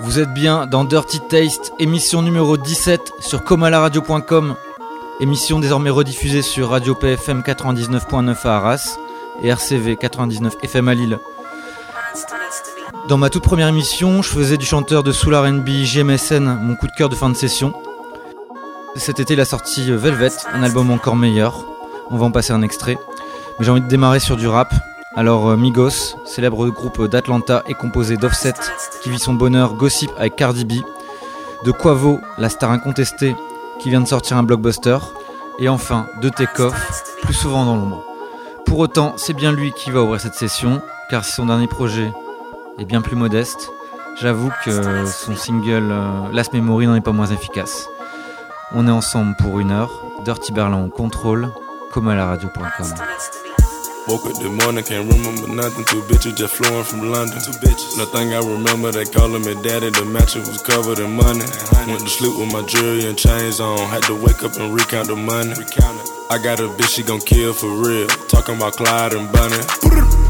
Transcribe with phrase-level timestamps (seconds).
[0.00, 4.54] Vous êtes bien dans Dirty Taste, émission numéro 17 sur comalaradio.com.
[5.20, 8.98] Émission désormais rediffusée sur Radio PFM 99.9 à Arras
[9.42, 11.18] et RCV 99 FM à Lille.
[13.08, 16.86] Dans ma toute première émission, je faisais du chanteur de Soul RB GMSN mon coup
[16.86, 17.72] de cœur de fin de session.
[18.96, 21.64] Cet été, il a sorti Velvet, un album encore meilleur.
[22.10, 22.98] On va en passer un extrait.
[23.58, 24.72] Mais j'ai envie de démarrer sur du rap.
[25.14, 28.52] Alors euh, Migos, célèbre groupe d'Atlanta, est composé d'Offset,
[29.06, 30.72] qui vit son bonheur gossip avec Cardi B,
[31.64, 33.36] de Quavo, la star incontestée,
[33.78, 34.98] qui vient de sortir un blockbuster,
[35.60, 36.74] et enfin de Takeoff,
[37.22, 38.04] plus souvent dans l'ombre.
[38.64, 42.10] Pour autant, c'est bien lui qui va ouvrir cette session, car si son dernier projet
[42.80, 43.70] est bien plus modeste,
[44.20, 47.88] j'avoue que son single euh, Last Memory n'en est pas moins efficace.
[48.74, 51.48] On est ensemble pour une heure, Dirty Berlin au contrôle,
[51.92, 52.86] comme à la radio.com.
[54.08, 55.84] Woke up this morning, can't remember nothing.
[55.86, 57.42] Two bitches just flowing from London.
[57.42, 57.98] Two bitches.
[57.98, 59.90] Nothing I remember, they calling me daddy.
[59.90, 61.42] The mattress was covered in money.
[61.90, 63.78] Went to sleep with my jewelry and chains on.
[63.90, 65.58] Had to wake up and recount the money.
[65.58, 66.06] Recount it.
[66.30, 68.06] I got a bitch, she gon' kill for real.
[68.30, 69.58] Talking about Clyde and Bonnie.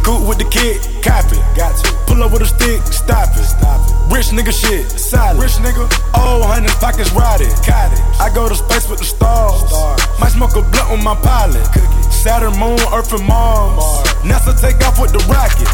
[0.00, 1.36] Cool with the kid, copy.
[1.52, 1.92] Got to.
[2.08, 3.44] Pull up with a stick, stop it.
[3.44, 3.92] Stop it.
[4.08, 5.36] Rich nigga shit, solid.
[5.36, 5.84] Rich nigga,
[6.16, 7.52] oh, hundred pockets rotted.
[7.60, 8.00] Cottage.
[8.24, 9.68] I go to space with the stars.
[9.68, 10.00] Star.
[10.16, 11.60] Might smoke a blunt with my pilot.
[11.76, 12.05] Cookie.
[12.26, 14.02] Saturn, Moon, Earth, and Mars.
[14.26, 15.68] NASA take off with the rocket.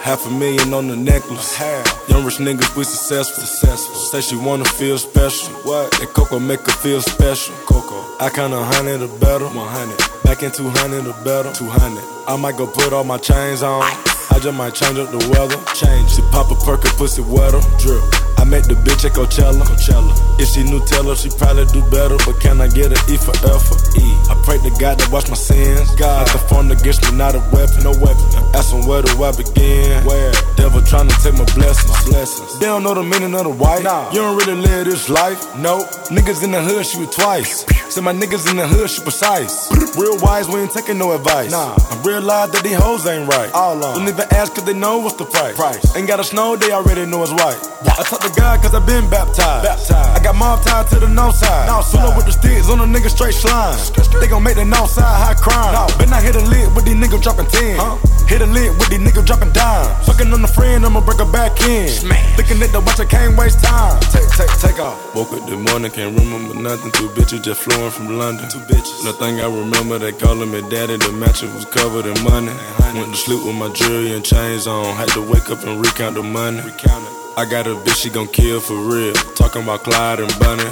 [0.00, 1.60] Half a million on the necklace.
[2.08, 3.44] Young rich niggas, we successful.
[3.44, 3.94] successful.
[3.96, 5.52] Say she wanna feel special.
[5.62, 5.90] What?
[6.00, 7.54] That Coco make her feel special.
[7.66, 8.00] Coco.
[8.18, 9.44] I count a hundred or better.
[9.44, 10.24] 100.
[10.24, 11.52] Back in 200 or better.
[11.52, 12.02] 200.
[12.26, 13.82] I might go put all my chains on.
[13.82, 15.60] I just might change up the weather.
[15.74, 16.10] Change.
[16.10, 17.60] She pop a perk and pussy wetter.
[17.76, 18.29] Drip.
[18.40, 19.60] I met the bitch at Coachella.
[19.68, 20.16] Coachella.
[20.40, 22.16] If she knew Taylor, she probably do better.
[22.24, 23.80] But can I get an E for effort?
[24.00, 24.00] E.
[24.32, 25.94] I pray to God that watch my sins.
[25.96, 27.84] God, the phone against me, not a weapon.
[27.84, 28.24] No weapon.
[28.56, 30.00] Ask him where do I begin?
[30.08, 30.32] Where?
[30.56, 31.92] Devil trying to take my blessings.
[31.92, 32.58] My blessings.
[32.58, 33.84] They don't know the meaning of the white.
[33.84, 34.08] Nah.
[34.08, 35.44] You don't really live this life.
[35.60, 35.84] No.
[36.08, 37.68] Niggas in the hood shoot twice.
[37.92, 39.68] Say my niggas in the hood shoot precise.
[40.00, 41.50] Real wise, we ain't taking no advice.
[41.50, 41.76] Nah.
[41.76, 43.52] I realize that these hoes ain't right.
[43.52, 43.98] All on.
[43.98, 45.56] Don't even ask cause they know what's the price.
[45.56, 45.84] price.
[45.94, 47.60] Ain't got a snow, they already know it's white.
[48.00, 49.64] I talk to God cause I been baptized.
[49.64, 49.92] baptized.
[49.92, 51.66] I got mob tied to the north side.
[51.68, 52.00] North side.
[52.00, 53.76] Pull up with the sticks on a nigga straight slime.
[54.20, 55.72] They gon' make the north side high crime.
[55.72, 55.86] No.
[55.98, 57.76] Been I hit a lid with these niggas dropping 10.
[57.78, 57.96] Huh?
[58.26, 60.06] Hit a lid with these niggas dropping dimes.
[60.06, 61.88] Fucking on the friend, I'ma break her back in.
[61.88, 62.38] Smash.
[62.38, 63.98] Looking at the watch, I can't waste time.
[64.14, 64.96] Take, take, take off.
[65.14, 66.92] Woke up this morning, can't remember nothing.
[66.92, 68.48] Two bitches just flowing from London.
[68.48, 69.04] Two bitches.
[69.04, 70.96] Nothing I remember, they calling me daddy.
[70.96, 72.52] The mattress was covered in money.
[72.94, 74.94] Went to sleep with my jewelry and chains on.
[74.96, 76.60] Had to wake up and recount the money.
[76.62, 77.19] Recount it.
[77.40, 79.14] I got a bitch, she gon' kill for real.
[79.32, 80.68] Talking about Clyde and Bonnie.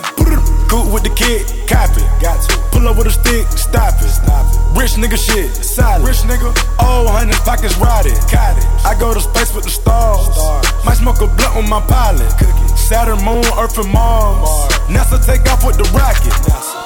[0.69, 2.05] Cool with the kid, copy.
[2.21, 2.59] Got to.
[2.69, 4.13] Pull up with a stick, stop it.
[4.13, 4.79] Stop it.
[4.79, 6.07] Rich nigga shit, solid.
[6.07, 8.13] Rich nigga, oh, hundred pockets rotted.
[8.29, 8.69] Cottage.
[8.85, 10.29] I go to space with the stars.
[10.29, 10.85] stars.
[10.85, 12.29] Might smoke a blunt with my pilot.
[12.37, 12.77] Cookie.
[12.77, 14.37] Saturn, Moon, Earth, and Mars.
[14.45, 14.73] Mars.
[14.93, 16.37] NASA take off with the rocket.
[16.53, 16.78] NASA.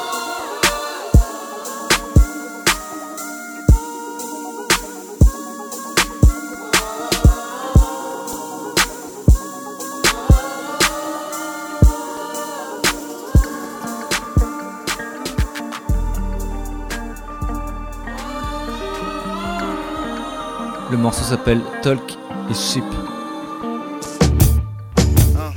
[21.03, 22.17] morceau s'appelle Talk
[22.49, 22.85] is Ship.
[25.37, 25.53] Ah.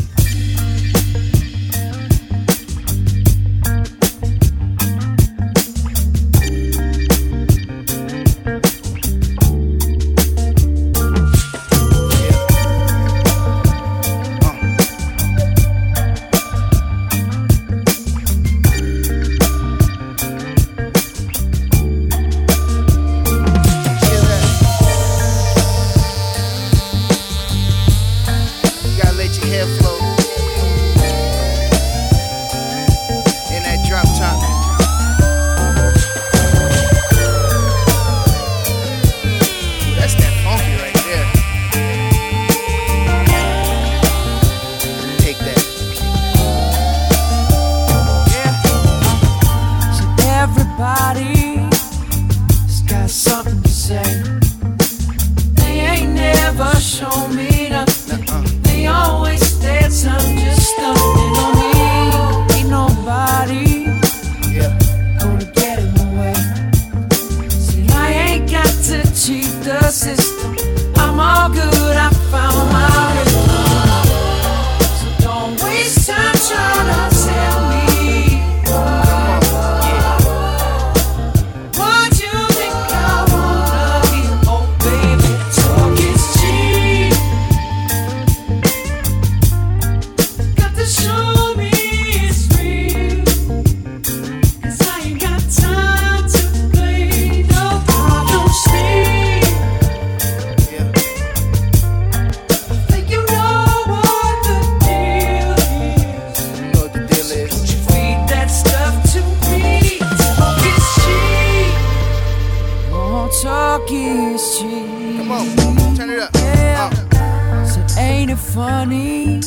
[118.85, 119.41] funny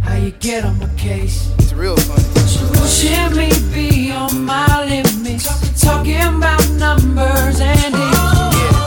[0.00, 1.50] how you get on my case.
[1.58, 2.22] It's real funny.
[2.80, 8.81] Pushing me beyond my limits, talking about numbers and dates.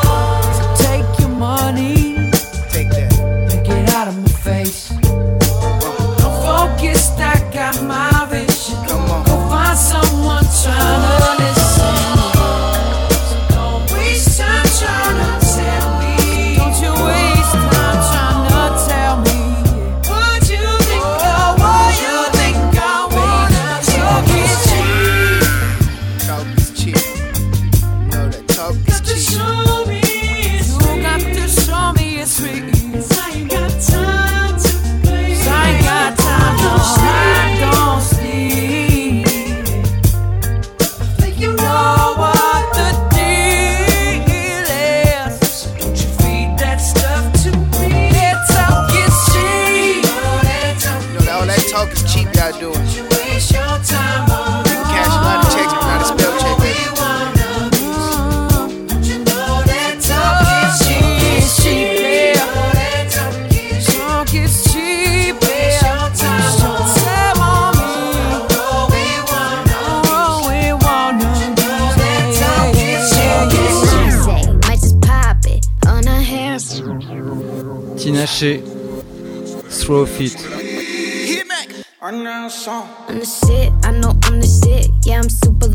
[78.35, 80.35] Throw feet.
[82.01, 84.91] I'm the shit, I know I'm the shit.
[85.05, 85.69] Yeah, I'm super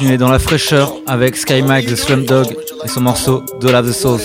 [0.00, 2.46] dans la fraîcheur avec Sky Mike The Slum Dog
[2.84, 4.22] et son morceau De la Sauce.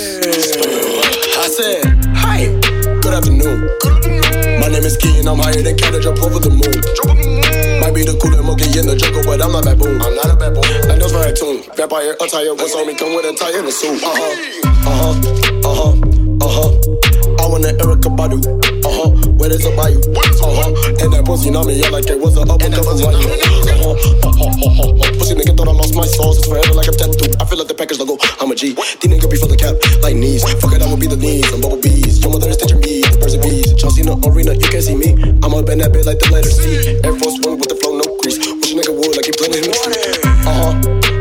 [19.45, 20.01] where there's a bite.
[20.41, 20.73] Uh-huh.
[21.05, 23.13] And that pussy know me, yeah, like it was an upper cup of wine.
[23.13, 23.93] Uh-huh.
[24.25, 24.89] Uh-huh.
[25.21, 27.29] Pussy nigga thought I lost my soul, it's forever like a tattoo.
[27.37, 28.73] I feel like the package logo, I'm a G.
[28.73, 30.41] These nigga be for the cap, like knees.
[30.57, 31.45] Fuck it, I'ma be the knees.
[31.53, 32.17] I'm bubble bees.
[32.25, 33.69] Your mother is teaching me, the person bees.
[33.77, 35.13] Chelsea in arena, you can't see me.
[35.45, 36.97] I'ma bend that bed like the letter C.
[37.05, 38.41] Air Force One with the flow, no crease.
[38.41, 40.25] Wish nigga would, like he playing in the street.
[40.49, 40.73] Uh-huh,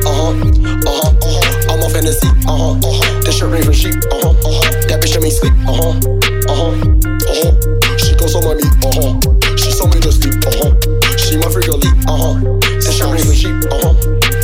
[0.09, 1.73] uh-huh, uh-huh, uh-huh.
[1.77, 3.21] I'm a fantasy, uh-huh, uh-huh.
[3.21, 4.89] This shirt rain from sheep, uh-huh, uh-huh.
[4.89, 5.93] That bitch let me sleep, uh-huh,
[6.49, 7.74] uh-huh, uh-huh
[8.25, 9.57] goes on my uh huh.
[9.57, 10.73] She saw me just sleep, uh huh.
[11.21, 12.61] She my freak elite, uh huh.
[12.81, 13.93] Since she brings me cheap, uh huh.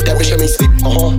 [0.05, 1.09] That bitch had me sleep, uh huh.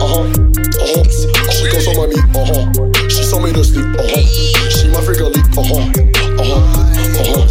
[0.00, 0.24] Uh huh.
[0.24, 1.04] Uh huh.
[1.52, 2.64] She goes on my meat, uh huh.
[3.12, 4.24] She saw me just sleep, uh huh.
[4.72, 5.84] She my freak elite, uh huh.
[6.40, 6.64] Uh huh.
[7.20, 7.44] Uh huh.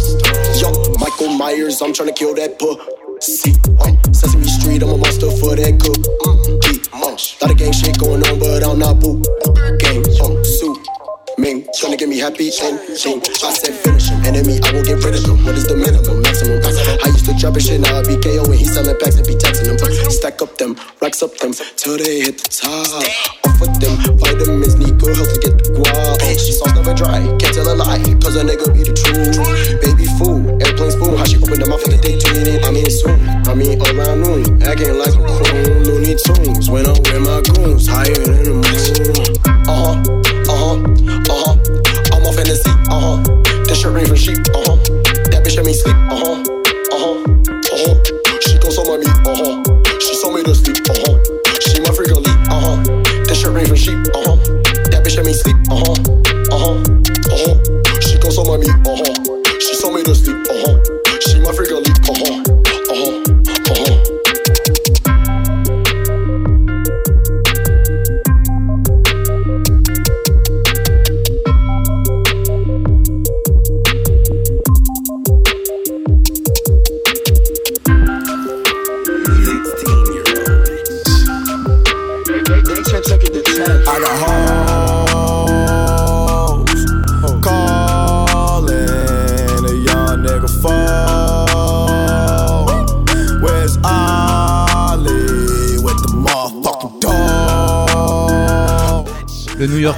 [0.58, 0.68] Yo,
[0.98, 3.54] Michael Myers, I'm trying to kill that pussy.
[3.78, 6.02] Uh, Sesame Street, I'm a monster for that cook.
[6.98, 7.40] Munch.
[7.40, 9.22] Lot of gang shit going on, but I'm not boo.
[9.78, 10.74] Gang, um, uh, Sue,
[11.38, 13.22] Ming, trying to get me happy and ching.
[13.22, 13.75] I said
[14.26, 15.38] enemy, I will get rid of them.
[15.46, 16.58] What is the minimum, maximum?
[16.58, 19.26] I used to drop a shit, now I be KO and he selling packs and
[19.26, 19.78] be texting them.
[20.10, 23.06] Stack up them, racks up them, till they hit the top.
[23.46, 26.18] Off with them, vitamins, need good health to get the guap.
[26.36, 28.95] Sauce never dry, can't tell a lie, cause a nigga be the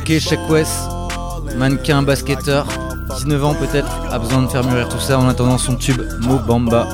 [0.08, 0.88] Yorkais Shaq West,
[1.58, 2.66] mannequin, basketteur,
[3.18, 6.38] 19 ans peut-être, a besoin de faire mûrir tout ça en attendant son tube Mo
[6.38, 6.88] Bamba.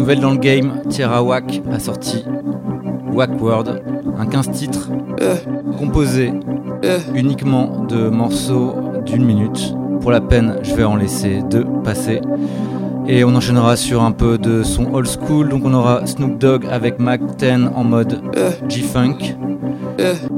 [0.00, 2.24] Nouvelle dans le game, Tierra Wack a sorti
[3.12, 3.82] Wack World,
[4.18, 4.88] un 15 titres
[5.78, 6.32] composé
[7.14, 9.74] uniquement de morceaux d'une minute.
[10.00, 12.22] Pour la peine, je vais en laisser deux passer.
[13.08, 15.50] Et on enchaînera sur un peu de son old school.
[15.50, 18.22] Donc on aura Snoop Dogg avec Mac 10 en mode
[18.70, 19.18] G-Funk.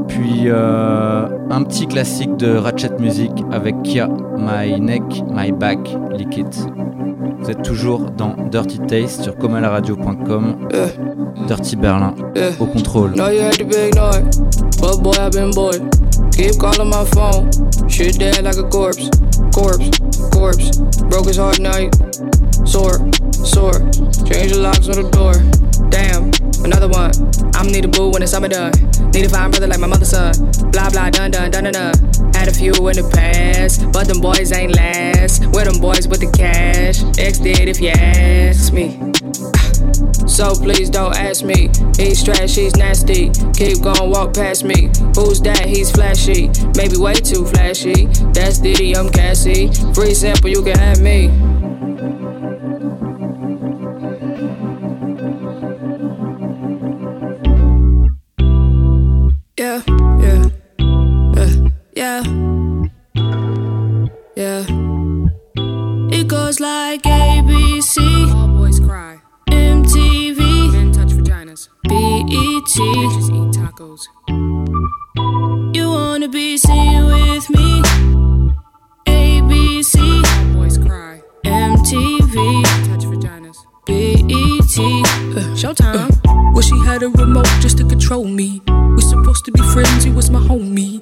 [0.08, 5.78] Puis euh, un petit classique de Ratchet Music avec Kia, My Neck, My Back,
[6.18, 6.66] Lick It.
[7.42, 10.68] Vous êtes toujours dans Dirty Taste sur comalaradio.com.
[11.48, 12.50] Dirty Berlin Yeah.
[12.60, 13.12] au contrôle.
[13.14, 14.38] Know you had the big noise,
[14.80, 15.82] but boy, I've been bored.
[16.36, 17.50] Keep calling my phone,
[17.88, 19.10] shit dead like a corpse.
[19.52, 19.90] Corpse,
[20.32, 20.78] corpse.
[21.10, 21.94] Broke his heart night.
[22.64, 22.98] Sore,
[23.32, 23.80] sore.
[24.24, 25.34] Change the locks on the door.
[25.90, 26.30] Damn,
[26.64, 27.10] another one.
[27.54, 28.72] I'm need a boo when the summer done.
[29.12, 30.32] Need a fine brother like my mother's son.
[30.70, 31.94] Blah blah done done done done done.
[32.42, 35.46] Had a few in the past, but them boys ain't last.
[35.54, 37.04] Where them boys with the cash?
[37.16, 38.98] X did if you ask me.
[39.54, 41.70] Ah, so please don't ask me.
[41.96, 43.30] He's trash, he's nasty.
[43.54, 44.90] Keep going, walk past me.
[45.14, 45.66] Who's that?
[45.66, 46.50] He's flashy.
[46.74, 48.06] Maybe way too flashy.
[48.34, 49.70] That's Diddy, I'm Cassie.
[49.94, 51.28] Free sample, you can have me.
[84.58, 84.78] BET.
[84.78, 86.10] Uh, Showtime.
[86.52, 88.60] well, she had a remote just to control me.
[88.68, 91.00] We're supposed to be friends, he was my homie.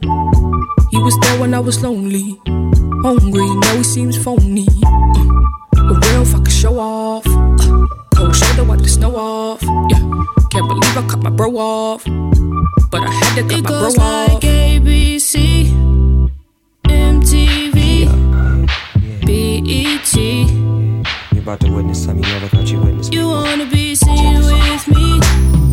[0.90, 2.38] He was there when I was lonely.
[3.02, 4.66] Hungry, now he seems phony.
[4.84, 7.26] Uh, a real fucking show off.
[7.26, 9.62] Uh, cold shoulder, wipe the snow off.
[9.62, 9.98] Yeah,
[10.50, 12.04] can't believe I cut my bro off.
[12.90, 14.28] But I had to cut It my bro goes off.
[14.32, 15.72] like ABC,
[16.84, 18.06] MTV,
[19.26, 20.59] BET.
[21.50, 23.12] You about to witness something you never thought you witnessed.
[23.12, 25.69] You wanna be seen with me?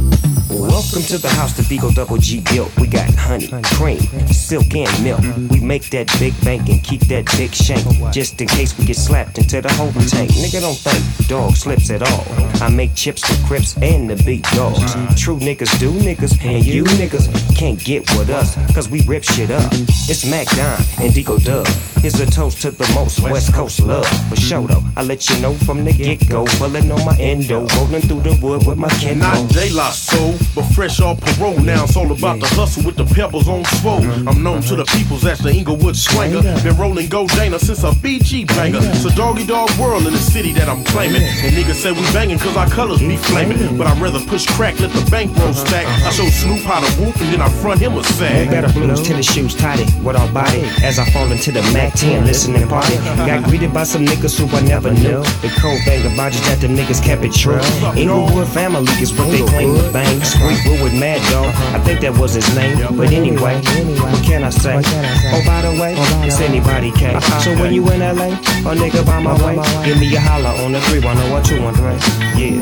[0.78, 2.72] Welcome to the house that Eagle Double G built.
[2.78, 5.22] We got honey, cream, silk, and milk.
[5.50, 7.84] We make that big bank and keep that big shank.
[8.14, 10.30] Just in case we get slapped into the whole tank.
[10.34, 12.26] Nigga don't think dog slips at all.
[12.62, 14.94] I make chips for crips and the big dogs.
[15.20, 19.50] True niggas do niggas, and you niggas can't get with us, cause we rip shit
[19.50, 19.72] up.
[19.74, 21.66] It's Mac Don and Deagle Dub.
[22.02, 24.08] Here's a toast to the most West Coast love.
[24.30, 26.46] For sure though, I let you know from the get go.
[26.60, 30.36] Pulling on my endo, rolling through the wood with my Ken Not J La Soul,
[30.54, 31.60] but fresh off parole.
[31.60, 34.04] Now it's all about the hustle with the pebbles on swole.
[34.28, 36.42] I'm known to the peoples as the Inglewood Swanger.
[36.64, 38.80] Been rolling Go Dana since a BG banger.
[38.82, 41.24] It's a doggy dog world in the city that I'm claiming.
[41.24, 43.78] And niggas say we banging cause our colors be flaming.
[43.78, 45.86] But I'd rather push crack, let the bankroll stack.
[46.06, 48.50] I show Snoop how to whoop and then I front him a sag.
[48.50, 50.62] Better blues, tennis shoes tighty with all body.
[50.84, 52.96] As I fall into the Mac 10, listening party.
[53.28, 55.24] Got greeted by some niggas who I never knew.
[55.42, 57.62] The cold thing about you that the niggas kept it true.
[57.96, 60.20] Inglewood family is what they claim to bang.
[60.64, 62.78] Sweet with Mad Dog, I think that was his name.
[62.96, 63.62] But anyway,
[64.00, 64.76] what can I say?
[64.76, 67.20] Oh, by the way, it's anybody K.
[67.42, 70.72] So when you in LA, a nigga by my way, give me a holler on
[70.72, 72.38] the 310 or 213.
[72.38, 72.62] Yeah.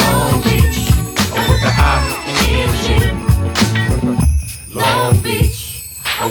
[0.00, 0.90] Long Beach,
[1.48, 2.88] with the I-N-G.
[4.74, 5.60] Long Beach,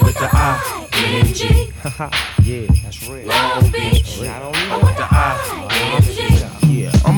[0.03, 1.43] with the I-N-G.
[2.43, 3.27] yeah, that's real.
[3.27, 6.08] Long Beach, I don't with the I-N-G.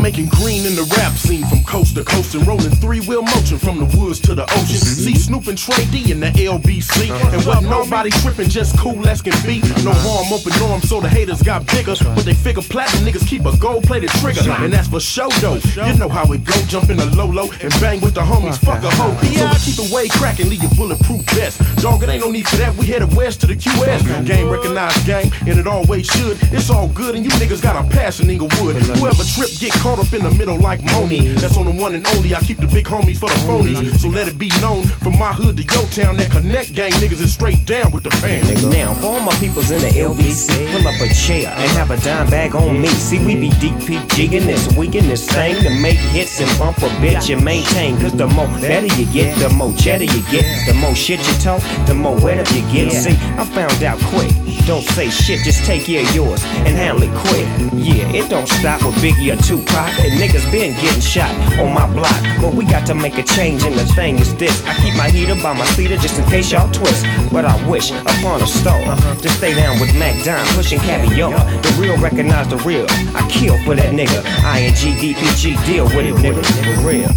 [0.01, 3.21] I'm making green in the rap scene from coast to coast and rolling three wheel
[3.21, 4.81] motion from the woods to the ocean.
[4.81, 7.11] See Snoop and Tray Deee in the LBC.
[7.31, 9.61] And what nobody tripping, just cool as can be.
[9.85, 11.93] No harm, open arm, so the haters got bigger.
[12.15, 14.41] But they figure platinum niggas keep a gold plated trigger.
[14.49, 15.61] And that's for show though.
[15.85, 18.57] You know how it go, jump in the low low and bang with the homies,
[18.57, 19.13] fuck a hoe.
[19.21, 21.61] So I keep it way cracking, leave your bulletproof vest.
[21.77, 24.25] Dog, it ain't no need for that, we headed west to the QS.
[24.25, 26.39] Game recognized gang, and it always should.
[26.51, 28.77] It's all good, and you niggas got a passion, Inglewood.
[28.97, 31.27] Whoever trip, get caught up in the middle like Moni.
[31.35, 32.35] That's on the one and only.
[32.35, 33.99] I keep the big homies for the phonies.
[33.99, 37.21] So let it be known from my hood to your town that connect gang niggas
[37.21, 38.43] is straight down with the pan.
[38.69, 41.97] Now, for all my peoples in the LBC, pull up a chair and have a
[41.97, 42.87] dime bag on me.
[42.87, 46.77] See, we be DPG in this week in this thing to make hits and bump
[46.79, 47.99] a bitch and maintain.
[47.99, 50.45] Cause the more better you get, the more cheddar you get.
[50.67, 52.91] The more shit you talk, the more wetter you get.
[52.91, 54.31] See, I found out quick.
[54.65, 57.47] Don't say shit, just take care of yours and handle it quick.
[57.73, 59.80] Yeah, it don't stop with Biggie or Tupac.
[59.89, 62.21] And niggas been getting shot on my block.
[62.41, 64.63] But we got to make a change, and the thing is this.
[64.65, 67.05] I keep my heater by my cedar just in case y'all twist.
[67.31, 71.31] But I wish upon a star to stay down with Mac Dime, pushing caviar.
[71.31, 72.85] The real recognize the real.
[73.15, 74.23] I kill for that nigga.
[74.43, 76.43] I ING DPG, deal with it, nigga.
[76.75, 77.09] For real.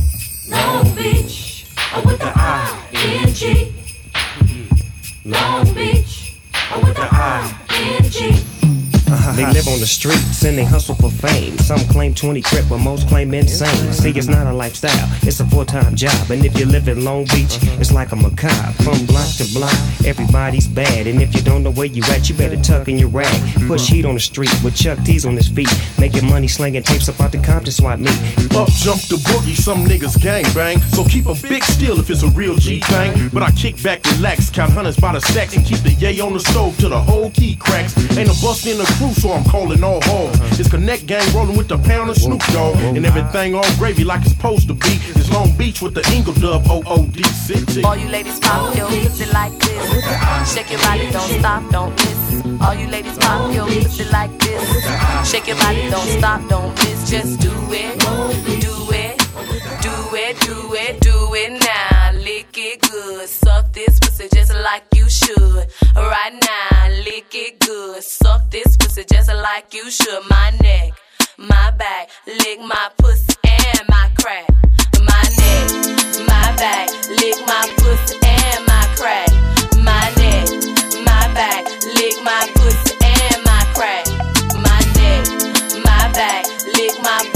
[0.49, 3.75] Long Beach, oh, with the I-N-G.
[4.13, 5.31] Mm-hmm.
[5.31, 6.37] Long Beach,
[6.73, 8.54] oh, with the I-N-G.
[9.33, 11.57] They live on the streets and they hustle for fame.
[11.59, 13.93] Some claim 20 crip, but most claim insane.
[13.93, 16.31] See, it's not a lifestyle, it's a full time job.
[16.31, 18.73] And if you live in Long Beach, it's like a macabre.
[18.85, 21.07] From block to block, everybody's bad.
[21.07, 23.35] And if you don't know where you at, you better tuck in your rag.
[23.67, 25.73] Push heat on the street with Chuck D's on his feet.
[25.99, 28.19] Making money slinging tapes about the Compton swap meet.
[28.55, 30.79] Up jump the boogie, some niggas gang bang.
[30.93, 33.31] So keep a big steal if it's a real G thing.
[33.33, 36.35] But I kick back, relax, count hundreds by the stacks, and keep the yay on
[36.35, 37.97] the stove till the whole key cracks.
[38.19, 40.61] Ain't a bust in the crew, so I'm calling all hogs.
[40.61, 42.77] It's Connect Gang rolling with the pound of Snoop Dogg.
[42.97, 44.99] And everything all gravy like it's supposed to be.
[45.17, 47.83] It's Long Beach with the Ingle Dub OOD City.
[47.83, 50.55] All you ladies pop your pussy like this.
[50.55, 52.61] Shake your body, don't stop, don't miss.
[52.61, 55.31] All you ladies pop your pussy like this.
[55.31, 57.11] Shake your body, don't stop, don't miss.
[57.11, 58.74] Just do it, do it, do
[60.25, 62.13] it, do it, do it now.
[62.13, 65.67] Lick it good, suck this pussy just like you should.
[65.97, 70.23] Right now, lick it good, suck this pussy just like you should.
[70.31, 70.93] My neck,
[71.37, 74.49] my back, lick my pussy and my crack.
[75.01, 75.67] My neck,
[76.27, 76.89] my back,
[77.21, 79.29] lick my pussy and my crack.
[79.77, 80.49] My neck,
[81.05, 81.65] my back,
[81.97, 84.07] lick my pussy and my crack.
[84.67, 85.25] My neck,
[85.85, 87.34] my back, lick my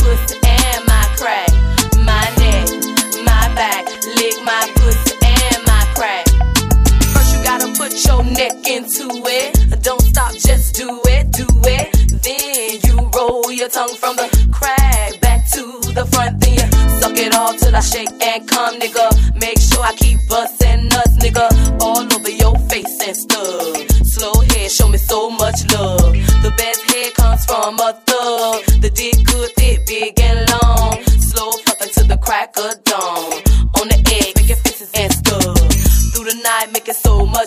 [8.04, 9.82] your neck into it.
[9.82, 11.86] Don't stop, just do it, do it.
[12.22, 15.62] Then you roll your tongue from the crack back to
[15.94, 16.40] the front.
[16.40, 16.66] Then you
[17.00, 19.06] suck it all till I shake and come, nigga.
[19.40, 21.46] Make sure I keep bustin' nuts, nigga.
[21.80, 24.06] All over your face and stuff.
[24.06, 26.12] Slow head, show me so much love.
[26.42, 28.64] The best head comes from a thug.
[28.82, 31.02] The dick good, thick, big and long.
[31.30, 33.37] Slow fucking to the crack of dawn.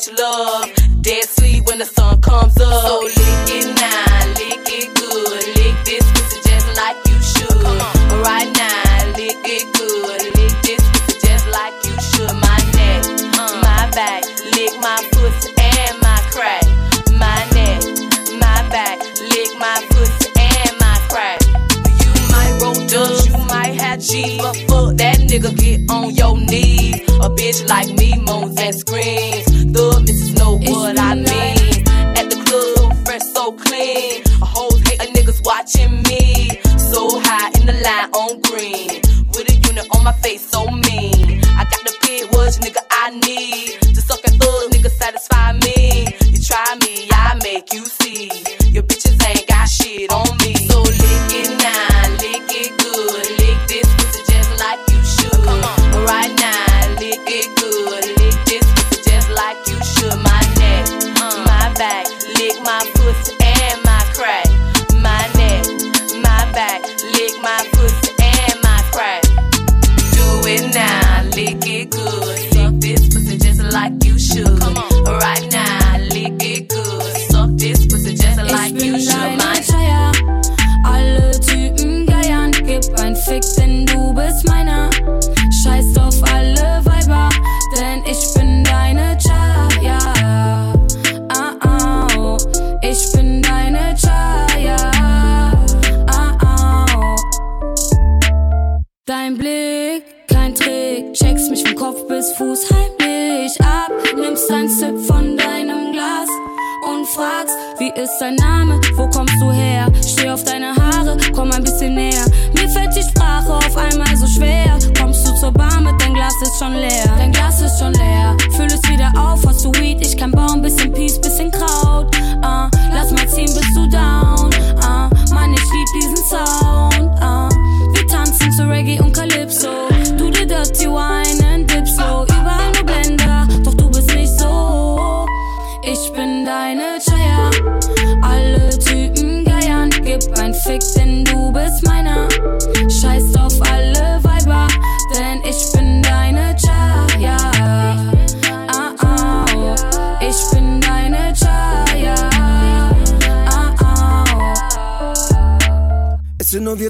[0.01, 1.01] Much love.
[1.01, 2.83] Dead sleep when the sun comes up.
[2.87, 3.20] So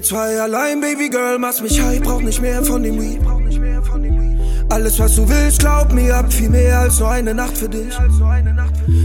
[0.02, 3.20] zwei allein, Baby Girl, machst mich high, brauch nicht mehr von dem Weed.
[4.68, 7.94] Alles, was du willst, glaub mir, hab viel mehr als nur eine Nacht für dich.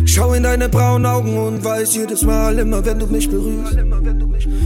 [0.05, 3.77] Schau in deine braunen Augen und weiß jedes Mal, immer wenn du mich berührst,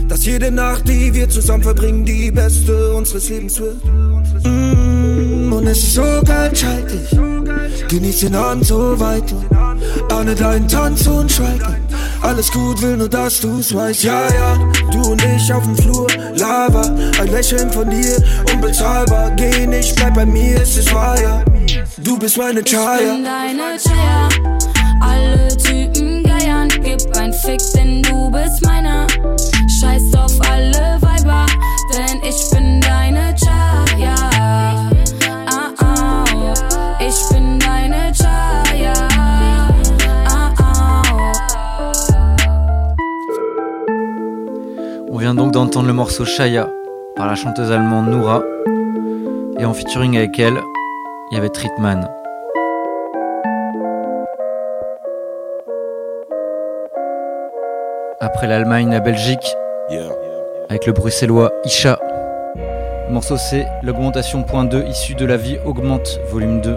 [0.07, 3.83] dass jede Nacht, die wir zusammen verbringen, die beste unseres Lebens wird.
[4.45, 7.19] Mm, und es ist so geil, schalt dich.
[7.89, 9.33] Genieß den Abend so weit.
[10.09, 11.80] Ahne deinen Tanz und Schweigen.
[12.21, 14.03] Alles gut, will nur, dass du's weißt.
[14.03, 14.57] Ja, ja,
[14.91, 16.83] du und ich auf dem Flur, Lava,
[17.19, 18.17] ein Lächeln von dir,
[18.53, 19.31] unbezahlbar.
[19.31, 21.43] Geh nicht, bleib bei mir, es ist wahr, ja.
[21.97, 22.99] Du bist meine Chaya.
[22.99, 24.29] Ich bin deine Chaya.
[25.01, 29.07] Alle Typen geiern, gib ein Fick, denn du bist meiner.
[29.79, 31.45] Scheiß auf alle Weiber,
[31.93, 32.80] denn ich bin
[45.31, 46.67] vient donc d'entendre le morceau Shaya
[47.15, 48.43] par la chanteuse allemande Noura.
[49.59, 50.59] Et en featuring avec elle,
[51.29, 52.09] il y avait Treatman.
[58.19, 59.55] Après l'Allemagne, la Belgique,
[60.69, 61.97] avec le bruxellois Isha.
[63.07, 66.75] Le morceau c'est l'augmentation point 2 issue de la vie augmente, volume 2.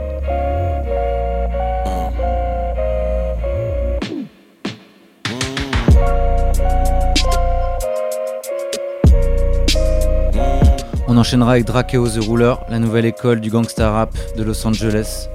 [11.24, 15.30] Enchaînera avec Drakeo The Ruler, la nouvelle école du gangsta rap de Los Angeles.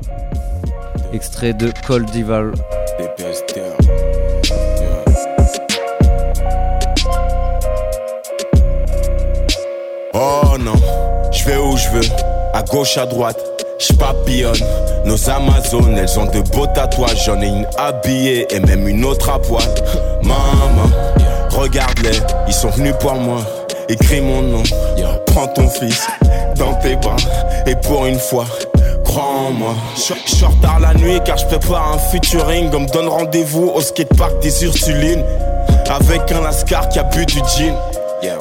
[1.14, 2.52] Extrait de Cold Dival.
[10.14, 10.74] Oh non,
[11.32, 12.08] je vais où je veux,
[12.54, 13.40] à gauche, à droite,
[13.80, 14.54] je papillonne.
[15.06, 19.32] Nos Amazones, elles ont de beaux tatouages, j'en ai une habillée et même une autre
[19.32, 19.64] à poil.
[20.22, 20.92] Maman,
[21.50, 23.42] regarde-les, ils sont venus pour moi.
[23.90, 24.62] Écris mon nom,
[25.32, 26.08] prends ton fils
[26.56, 27.16] dans tes bras
[27.66, 28.46] et pour une fois.
[29.06, 32.70] Crois-moi, je je suis en retard la nuit car je prépare un featuring.
[32.74, 35.24] On me donne rendez-vous au skatepark des Ursulines.
[35.90, 37.74] Avec un Lascar qui a bu du gin.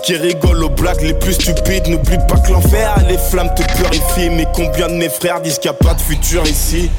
[0.02, 1.88] Qui rigole aux blagues les plus stupides.
[1.88, 4.30] N'oublie pas que l'enfer, les flammes te purifient.
[4.30, 6.90] Mais combien de mes frères disent qu'il n'y a pas de futur ici?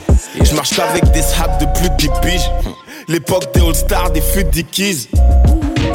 [0.41, 2.51] Je marche qu'avec des saps de plus de 10 piges.
[3.07, 5.09] L'époque des All-Stars, des fûts Dickies.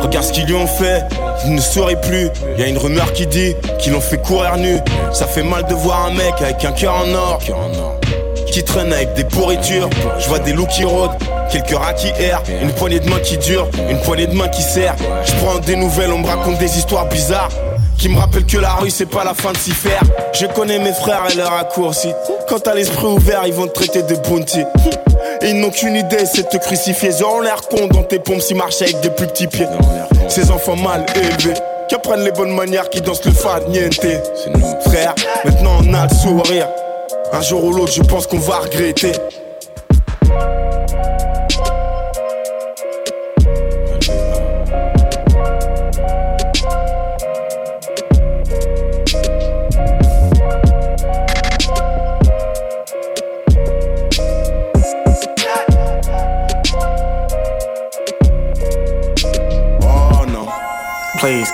[0.05, 1.03] Regarde ce qu'ils lui ont fait,
[1.47, 2.29] il ne saurait plus.
[2.59, 4.79] Y a une rumeur qui dit qu'ils l'ont fait courir nu.
[5.15, 7.39] Ça fait mal de voir un mec avec un cœur en or.
[8.47, 9.89] Qui traîne avec des pourritures.
[10.19, 11.17] Je vois des loups qui rôdent,
[11.51, 12.43] quelques rats qui errent.
[12.63, 14.95] Une poignée de main qui dure, une poignée de main qui serre.
[15.25, 17.49] Je prends des nouvelles, on me raconte des histoires bizarres.
[17.97, 20.03] Qui me rappellent que la rue c'est pas la fin de s'y faire.
[20.35, 22.13] Je connais mes frères et leurs raccourcis.
[22.47, 24.65] Quand t'as l'esprit ouvert, ils vont te traiter de bounty.
[25.47, 27.11] Ils n'ont qu'une idée, c'est de te crucifier.
[27.11, 29.67] Ils auront l'air con dans tes pompes s'ils marchent avec des plus petits pieds.
[30.29, 31.55] Ces enfants mal élevés,
[31.87, 34.01] qui apprennent les bonnes manières, qui dansent le fad niente.
[34.87, 36.69] Frère, maintenant on a le sourire.
[37.33, 39.13] Un jour ou l'autre, je pense qu'on va regretter.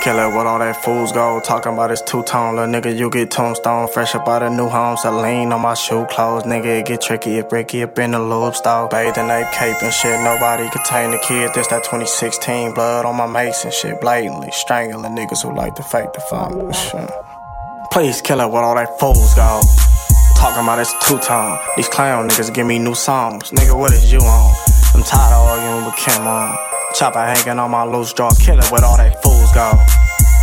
[0.01, 1.39] Kill it with all that fools go.
[1.41, 3.87] Talking about his two tone, little nigga, you get tombstone.
[3.87, 6.41] Fresh up out of new home, Celine on my shoe clothes.
[6.41, 8.87] Nigga, it get tricky if Ricky up in the lube stall.
[8.87, 11.51] Bathing that cape and shit, nobody contain the kid.
[11.53, 14.01] This that 2016 blood on my mace and shit.
[14.01, 16.73] Blatantly strangling niggas who like to fake the.
[16.73, 17.11] Shit.
[17.91, 19.61] Please kill it with all that fools go.
[20.35, 21.59] Talking about his two tone.
[21.77, 23.51] These clown niggas give me new songs.
[23.51, 24.55] Nigga, what is you on?
[24.95, 26.70] I'm tired of arguing with Kim on.
[26.93, 29.71] Chopper hanging on my loose jaw, kill it with all that fools go.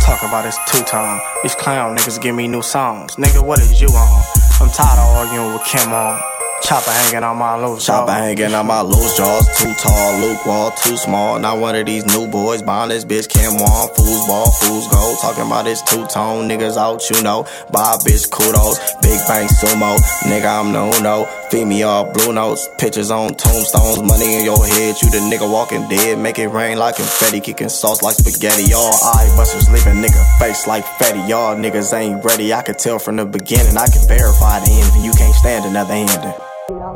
[0.01, 1.19] Talk about his two tone.
[1.43, 3.15] These clown niggas give me new songs.
[3.15, 4.23] Nigga, what is you on?
[4.59, 6.19] I'm tired of arguing with Kim on.
[6.63, 8.05] Chopper hanging on my loose jaw.
[8.05, 9.47] Chopper hanging on my loose jaws.
[9.57, 11.39] Too tall, Luke Wall, too small.
[11.39, 12.61] Not one of these new boys.
[12.61, 13.89] Buying this bitch Kim Wong.
[13.95, 15.15] Fools ball, fools go.
[15.21, 16.47] Talking about this two tone.
[16.47, 17.43] Niggas out, you know.
[17.71, 18.77] Buy bitch kudos.
[19.01, 19.97] Big bang sumo.
[20.29, 21.25] Nigga, I'm no no.
[21.49, 22.69] Feed me all blue notes.
[22.77, 24.03] Pictures on tombstones.
[24.03, 24.95] Money in your head.
[25.01, 26.19] You the nigga walking dead.
[26.19, 27.39] Make it rain like confetti.
[27.39, 28.69] Kicking sauce like spaghetti.
[28.69, 31.21] Y'all eye busters leaving nigga face like fatty.
[31.21, 32.53] Y'all niggas ain't ready.
[32.53, 33.77] I could tell from the beginning.
[33.77, 35.07] I can verify the envy.
[35.07, 36.48] You can't stand another ending.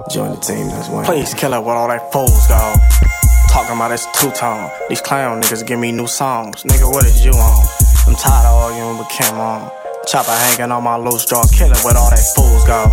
[0.10, 1.06] Join the team, that's one.
[1.06, 2.74] Please kill it with all that fools go.
[3.50, 4.70] Talking about this two tone.
[4.90, 6.64] These clown niggas give me new songs.
[6.64, 7.68] Nigga, what is you on?
[8.08, 9.70] I'm tired of arguing with Kim on.
[10.08, 11.44] Chopper hanging on my loose jaw.
[11.54, 12.90] Kill it with all that fools go.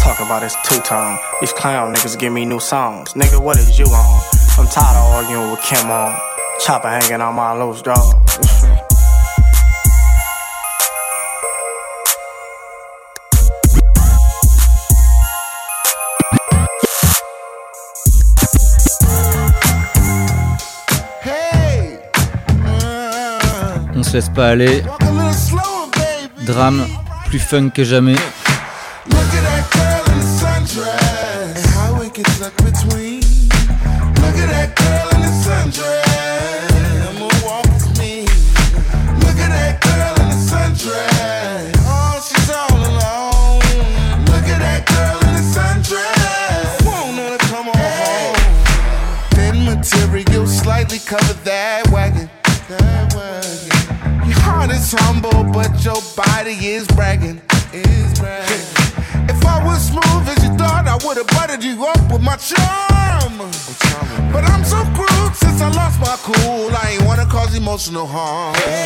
[0.00, 1.18] Talk about this two tone.
[1.40, 3.14] These clown niggas give me new songs.
[3.14, 4.22] Nigga, what is you on?
[4.58, 6.18] I'm tired of arguing with Kim on.
[6.60, 7.96] Chopper hanging on my loose jaw.
[24.06, 24.82] se laisse pas aller.
[26.46, 26.86] Drame,
[27.28, 28.14] plus fun que jamais.
[67.96, 68.56] Emotional harm.
[68.76, 68.85] Look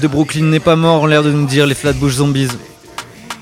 [0.00, 2.48] de Brooklyn n'est pas mort, l'air de nous dire les Flatbush Zombies.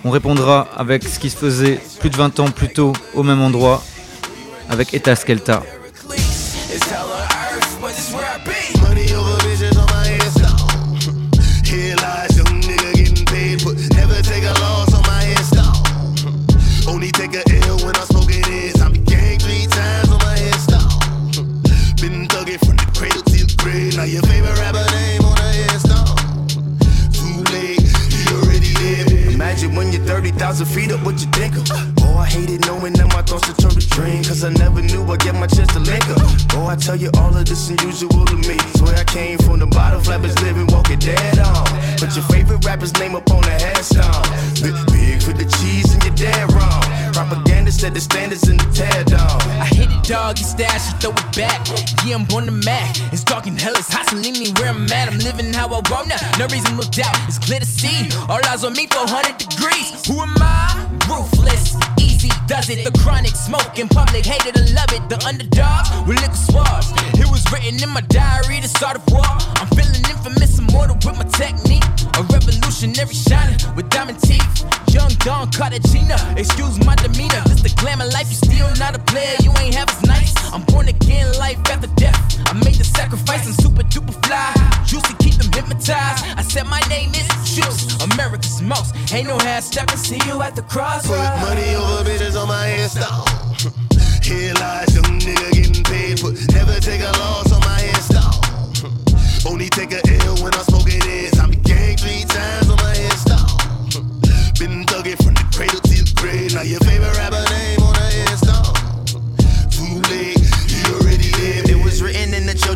[0.04, 3.40] On répondra avec ce qui se faisait plus de 20 ans plus tôt au même
[3.40, 3.82] endroit,
[4.68, 5.62] avec Eta Skelta.
[42.64, 44.24] Rapper's name up on the headstone.
[44.62, 46.82] Big, big for the cheese and you're dead wrong.
[47.12, 49.40] Propaganda set the standards in the tear down.
[49.58, 51.66] I hit it, dog, you stash, you throw it back.
[52.04, 53.00] Yeah, I'm on the mat.
[53.12, 55.08] It's dark hell, it's hot, so leave me where I'm at.
[55.08, 56.18] I'm living how I want now.
[56.38, 58.10] No reason to doubt, it's clear to see.
[58.28, 60.06] All eyes on me, 400 degrees.
[60.06, 60.86] Who am I?
[61.08, 62.82] Ruthless, easy does it.
[62.82, 65.04] The chronic smoke in public, hated to love it.
[65.12, 66.90] The underdogs with liquor swabs.
[67.20, 69.28] It was written in my diary to start a war.
[69.60, 71.84] I'm feeling infamous, immortal with my technique.
[72.16, 74.64] A revolutionary shining with diamond teeth.
[74.88, 77.44] Young Don Cartagena, excuse my demeanor.
[77.44, 80.32] This the glamour life, you still not a player, you ain't half as nice.
[80.52, 82.18] I'm born again, life after death.
[82.48, 84.50] I made the sacrifice, I'm super duper fly.
[84.88, 86.24] Juicy, keep them hypnotized.
[86.38, 88.96] I said my name is Juice, America's most.
[89.12, 91.28] Ain't no half stepping, see you at the crossroads.
[91.28, 93.28] Put money over bitches on my headstone.
[94.24, 98.32] Here lies young nigga getting paid, but never take a loss on my headstone.
[99.52, 101.38] Only take a L when I'm smoking this.
[101.38, 103.44] I'm gang three times on my headstone.
[104.56, 106.54] Been thugging from the cradle to the grave.
[106.54, 107.97] Now your favorite rapper name on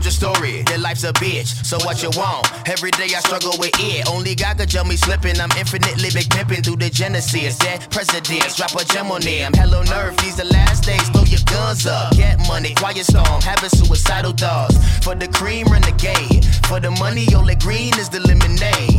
[0.02, 1.64] the children's story that life's a bitch.
[1.64, 2.46] So what you want?
[2.68, 4.08] Every day I struggle with it.
[4.08, 5.38] Only God could tell me slipping.
[5.40, 7.56] I'm infinitely big pimping through the genesis.
[7.58, 9.52] That presidents drop a gem on them.
[9.54, 11.08] Hello nerve, these the last days.
[11.10, 12.14] Throw your guns up.
[12.16, 14.76] Get money, quiet storm, having suicidal thoughts.
[15.04, 16.44] For the cream, renegade.
[16.66, 18.91] For the money, only green is the lemonade.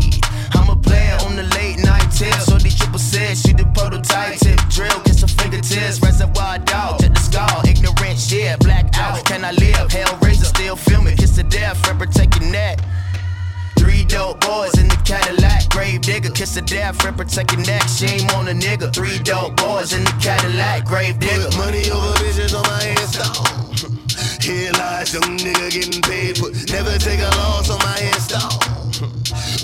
[16.43, 17.87] Kiss the death, Ripper taking that.
[17.87, 18.91] Shame on a nigga.
[18.93, 20.83] Three dope boys in the Cadillac.
[20.83, 21.47] Grave digger.
[21.55, 23.47] Money over bitches on my headstone.
[24.43, 28.59] Here lies young nigga getting paid, but never take a loss on my headstone.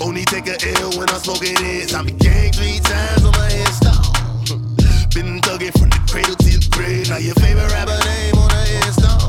[0.00, 1.92] Only take a L when I'm smoking it.
[1.92, 4.08] I be gang three times on my headstone.
[5.12, 7.10] Been thugging from the cradle to the grave.
[7.10, 9.28] Now your favorite rapper name on the headstone.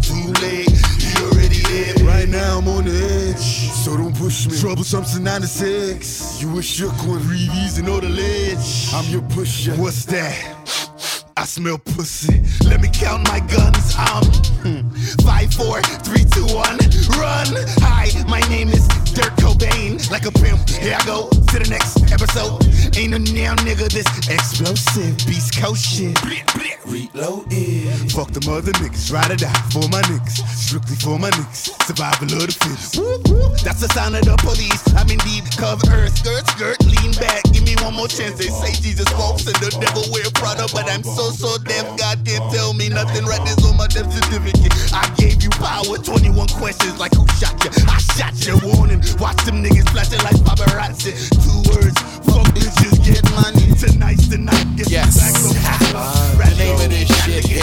[0.00, 0.72] Too late,
[2.02, 4.58] Right now I'm on the edge, so don't push me.
[4.58, 6.42] Troublesome since 96.
[6.42, 8.88] You a shook one, breathe and all the ledge.
[8.94, 9.74] I'm your pusher.
[9.74, 10.56] What's that?
[11.36, 12.42] I smell pussy.
[12.64, 13.94] Let me count my guns.
[13.98, 14.24] I'm
[14.64, 14.88] hmm,
[15.22, 16.78] five, four, three, two, one.
[17.20, 17.46] Run.
[17.84, 19.96] Hi, my name is Dirk Cobain.
[20.10, 20.68] Like a pimp.
[20.68, 22.60] Here I go to the next episode.
[23.00, 25.16] Ain't no damn nigga this explosive.
[25.24, 26.12] Beast Coast shit.
[26.84, 28.12] Reload it.
[28.12, 29.08] Fuck the mother niggas.
[29.10, 30.44] Ride or die for my niggas.
[30.52, 31.72] Strictly for my niggas.
[31.88, 33.64] Survival of the fittest.
[33.64, 34.84] That's the sign of the police.
[34.92, 36.20] I'm indeed cover earth.
[36.20, 36.78] Skirt, skirt.
[36.84, 37.40] Lean back.
[37.56, 38.36] Give me one more chance.
[38.36, 41.88] They say Jesus walks and the devil wear Prada, but I'm so so deaf.
[41.96, 43.24] God can't tell me nothing.
[43.24, 44.76] Right this on my death certificate.
[44.92, 45.96] I gave you power.
[45.96, 47.72] 21 questions like who shot you?
[47.88, 48.60] I shot you.
[48.60, 49.05] Warning.
[49.18, 51.12] Watch them niggas flashing like paparazzi.
[51.42, 51.96] Two words.
[52.26, 52.94] Fuck bitches.
[53.04, 53.72] Get money.
[53.78, 54.66] Tonight's the night.
[54.76, 55.16] Get Yes.
[55.18, 55.52] back so
[56.36, 57.62] The name of this shit here.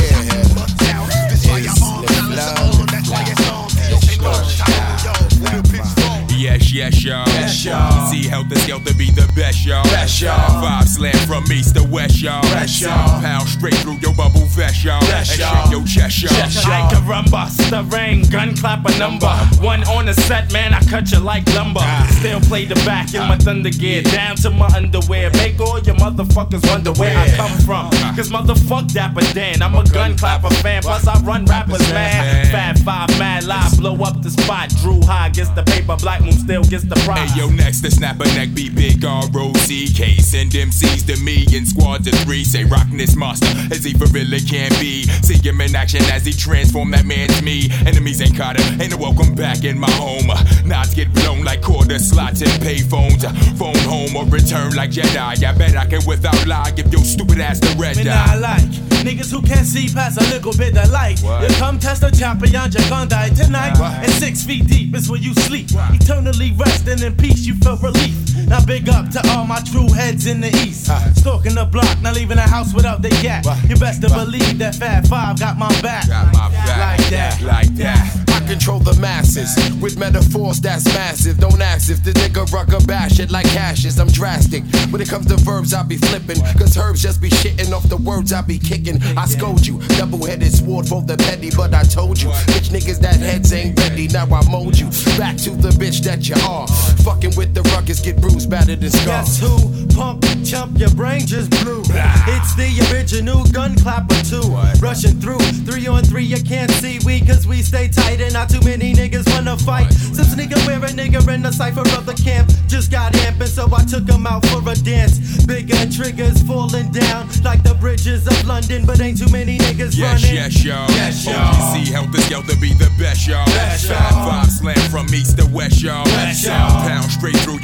[1.30, 2.86] That's why your arms on.
[2.88, 3.76] That's why your songs.
[3.90, 5.12] Yo, ain't no shower, yo.
[5.42, 6.32] With a pitchfork.
[6.36, 7.28] Yes, yes, y'all.
[7.28, 8.08] Yes, y'all.
[8.08, 9.84] See Heltah Skeltah be the best, y'all.
[9.84, 10.62] Best, y'all.
[10.62, 12.42] Five slam from east to west, y'all.
[12.42, 13.22] Best, y'all.
[13.22, 15.00] Pound straight through your bubble vest, y'all.
[15.02, 15.70] Best, y'all.
[15.70, 16.32] your chest, y'all.
[16.34, 19.34] I can run bust the ring, gun clap a number.
[19.62, 21.82] One on the set, man, I cut you like lumber.
[21.82, 22.08] Ah.
[22.20, 25.30] Still play the back in my thunder gear, down to my underwear.
[25.34, 27.90] Make all your motherfuckers wonder where I come from.
[27.94, 28.14] Ah.
[28.16, 30.82] Cause motherfuck Dapper Dan, I'm a gun clapper fan.
[30.82, 32.46] Plus I run rappers, man.
[32.48, 34.70] Fat five, mad live, blow up the spot.
[34.82, 37.32] Drew High gets the paper, Black Moon still gets the prize.
[37.32, 40.18] Hey yo, next to snap a neck, be big R-O-C-K.
[40.18, 42.44] Send MCs to me in squads of three.
[42.44, 45.04] Say rockin' this monster as he for really can be.
[45.24, 47.70] See him in action as he transform that man to me.
[47.86, 50.28] Enemies ain't caught him, ain't no welcome back in my home.
[50.66, 53.24] Knots get blown like quarter slots and pay phones.
[53.58, 55.44] Phone home or return like Jedi.
[55.44, 58.04] I bet I can without lie give your stupid ass the red eye.
[58.04, 61.20] not like niggas who can't see past a little bit of light.
[61.20, 61.44] What?
[61.44, 63.78] You come test the champion, you're gonna die tonight.
[63.78, 63.94] What?
[64.04, 65.68] And six feet deep is where you sleep.
[65.72, 68.16] Eternally resting in peace, you felt relief.
[68.48, 70.86] Now big up to all my true heads in the east.
[71.18, 73.46] Stalking the block, not leaving the house without they gat.
[73.70, 76.08] You best to believe that Fat Five got my back.
[76.08, 77.00] Got my back.
[77.00, 77.42] Like that.
[77.42, 78.18] Like that.
[78.20, 79.50] I control the masses
[79.82, 81.38] with metaphors that's massive.
[81.38, 84.00] Don't ask if the nigga rucker bash it like hashes.
[84.00, 84.64] I'm drastic.
[84.92, 86.42] When it comes to verbs, I be flipping.
[86.58, 89.02] Cause herbs just be shitting off the words I be kicking.
[89.18, 89.80] I scold you.
[89.98, 92.30] Double headed sword for the petty, but I told you.
[92.52, 94.08] Bitch niggas that heads ain't ready.
[94.08, 94.88] Now I mold you.
[95.18, 96.68] Back to the bitch that you are.
[97.04, 99.26] Fucking with the ruckus, get bruised, battered, and scarred.
[99.26, 99.88] Guess who?
[99.96, 101.84] Pump, chump, your brain just blew.
[101.86, 104.42] It's the original gun clapper too.
[104.82, 108.50] Rushing through, three on three, you can't see we cause we stay tight and not
[108.50, 109.92] too many niggas wanna fight.
[109.94, 112.52] Some nigga wear a nigga in the cipher of the camp.
[112.68, 115.46] Just got amping, so I took him out for a dance.
[115.46, 119.96] Big gun triggers falling down like the bridges of London, but ain't too many niggas
[119.96, 120.36] Yes, running.
[120.36, 120.90] yes, y'all.
[120.92, 121.36] Yes, y'all.
[121.54, 123.46] OGC Heltah Skeltah be the best, y'all.
[123.46, 124.30] Best, y'all.
[124.30, 126.04] Five slam from east to west, y'all.
[126.06, 126.88] Best, y'all.
[126.88, 127.60] Pound straight through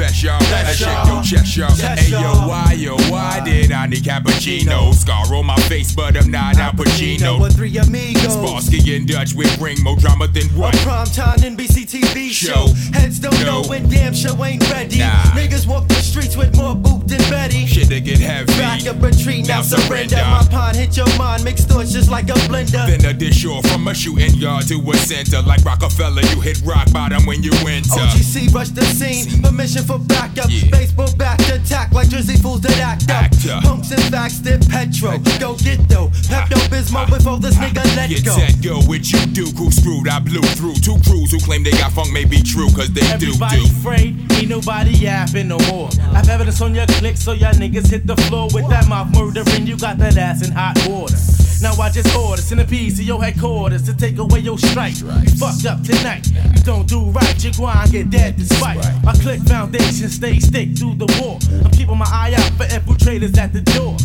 [0.00, 0.42] vest, y'all.
[0.42, 1.70] And shake your chest, y'all.
[1.96, 4.94] Hey, yo, why, yo, why did I need cappuccino?
[4.94, 7.40] Scar on my face, but I'm not Al Pacino.
[7.40, 8.32] With three amigos.
[8.32, 10.74] Starsky and Hutch with bring more drama than what?
[10.78, 12.50] Prime time NBC TV show.
[12.50, 12.66] Show.
[12.98, 13.62] Heads don't No.
[13.62, 14.98] know when damn show ain't ready.
[14.98, 15.10] Nah.
[15.36, 17.66] Niggas walk the streets with more boot than Betty.
[17.66, 18.46] Shit to get heavy.
[18.56, 20.16] Back up retreat, now, Now surrender.
[20.16, 20.30] surrender.
[20.30, 22.86] My pond hit your mind, mixed thoughts just like a blender.
[22.86, 25.42] Then a dish or from a shooting yard to a center.
[25.42, 27.90] Like Rockefeller, you hit rock bottom when you enter.
[28.00, 30.46] OGC rush the scene, permission for backup.
[30.70, 33.26] Baseball back attack like Jersey fools that act up.
[33.26, 33.58] Actor.
[33.66, 35.18] Punks and facts, dip petro.
[35.42, 36.08] Go get though.
[36.30, 38.36] Pepto Bismol before this nigga let Get go.
[38.62, 40.06] go with you, Duke, who screwed.
[40.08, 43.00] I blew through two crews who claim they got funk may be true, cause they
[43.18, 43.66] do, Everybody do.
[43.66, 45.88] afraid, ain't nobody yapping no more.
[46.14, 49.66] I've evidence on your click, so y'all niggas hit the floor with that mouth murdering.
[49.66, 51.16] You got that ass in hot water.
[51.62, 54.98] Now I just order centipedes to your headquarters to take away your strike.
[54.98, 56.26] You fucked up tonight.
[56.28, 58.78] You don't do right, you grind get dead despite.
[59.04, 61.38] My click foundation stay stick through the war.
[61.64, 63.96] I'm keeping my eye out for infiltrators at the door.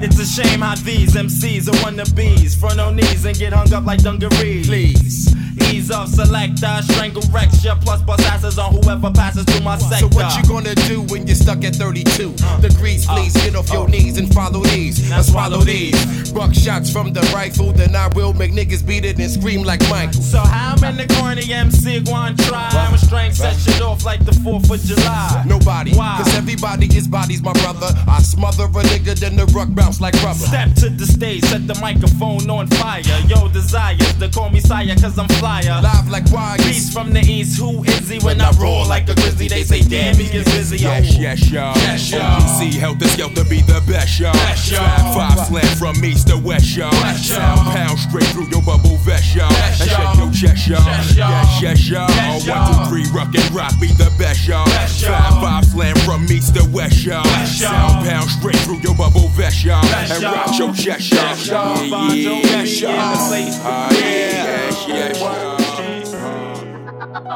[0.00, 2.54] It's a shame how these MCs are wannabes.
[2.58, 4.66] Front on knees and get hung up like dungarees.
[4.66, 5.34] Please.
[5.70, 10.08] Ease off, selector, strangle recture, plus bust asses on whoever passes through my sector.
[10.08, 13.08] So what you gonna do when you're stuck at 32 The degrees?
[13.08, 13.90] Uh, please get off your uh.
[13.90, 15.08] knees and follow these.
[15.08, 16.30] Now swallow these.
[16.32, 19.80] Buck shots from the rifle, then I will make niggas beat it and scream like
[19.88, 20.20] Michael.
[20.20, 22.68] So how many corners Any MC go and try.
[22.72, 25.44] I'm a strength set shit off like the 4th of July.
[25.46, 26.16] Nobody, Why?
[26.18, 27.88] cause everybody is bodies, my brother.
[28.08, 30.38] I smother a nigga, then the ruck bounce like rubber.
[30.38, 33.02] Step to the stage, set the microphone on fire.
[33.28, 35.80] Yo, desires to call me sire, cause I'm flyer.
[35.82, 36.64] Live like wires.
[36.64, 38.18] Beast from the east, who is he?
[38.20, 40.78] When I roar like a grizzly, they say, damn, he gets busy.
[40.78, 41.76] Yes, yes, y'all.
[41.76, 42.40] Yes, y'all.
[42.58, 44.32] See, Heltah Skeltah be the best, y'all.
[44.32, 44.84] Best, y'all.
[44.84, 46.92] Slap five slam from east to west, y'all.
[47.02, 47.56] West, y'all.
[47.56, 49.48] Sound pound straight through your bubble vest, y'all.
[49.50, 50.12] Best, And y'all.
[50.12, 50.84] shake your chest, y'all.
[50.84, 51.30] Yes, y'all.
[51.30, 52.08] Yes, yes, y'all.
[52.10, 52.72] Yes, y'all.
[52.72, 54.66] One, two, three, rock and rock be the best, y'all.
[54.66, 55.16] Best, y'all.
[55.16, 57.24] Five, five slam from east to west, y'all.
[57.24, 57.72] West, y'all.
[57.72, 59.82] Sound pound straight through your bubble vest, y'all.
[59.82, 61.22] Best, And rock your chest, y'all.
[61.22, 61.76] Best, y'all.
[61.84, 62.92] Yeah, Find yeah, best, y'all.
[62.92, 63.56] In the place.
[63.62, 65.37] Ah, yeah, yes, yes, y'all.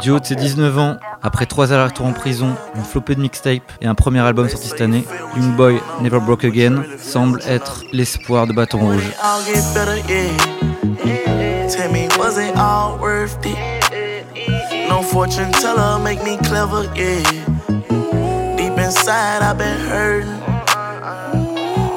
[0.03, 3.73] Du haut de ses 19 ans, après trois allers-retours en prison, une flopée de mixtapes
[3.81, 5.05] et un premier album sorti cette année,
[5.37, 9.13] Young Boy Never Broke Again semble être l'espoir de Bâton Rouge.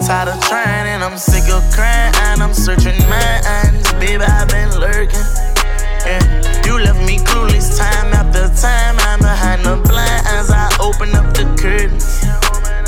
[0.05, 2.13] Tired of trying I'm sick of crying.
[2.39, 2.93] I'm searching
[4.79, 5.54] lurking.
[6.05, 6.21] Yeah.
[6.65, 8.95] You left me clueless time after time.
[8.99, 10.51] I'm behind the blinds.
[10.51, 12.21] I open up the curtains.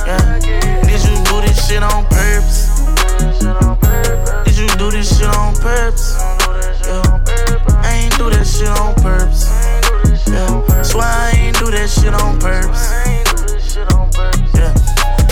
[0.05, 0.39] Yeah.
[0.85, 2.69] Did you do this shit on purpose?
[4.45, 6.15] Did you do this shit on purpose?
[6.85, 7.23] Yeah.
[7.81, 9.49] I ain't do that shit on purpose.
[10.27, 10.81] Yeah.
[10.83, 13.06] Swear I ain't do that shit on purpose.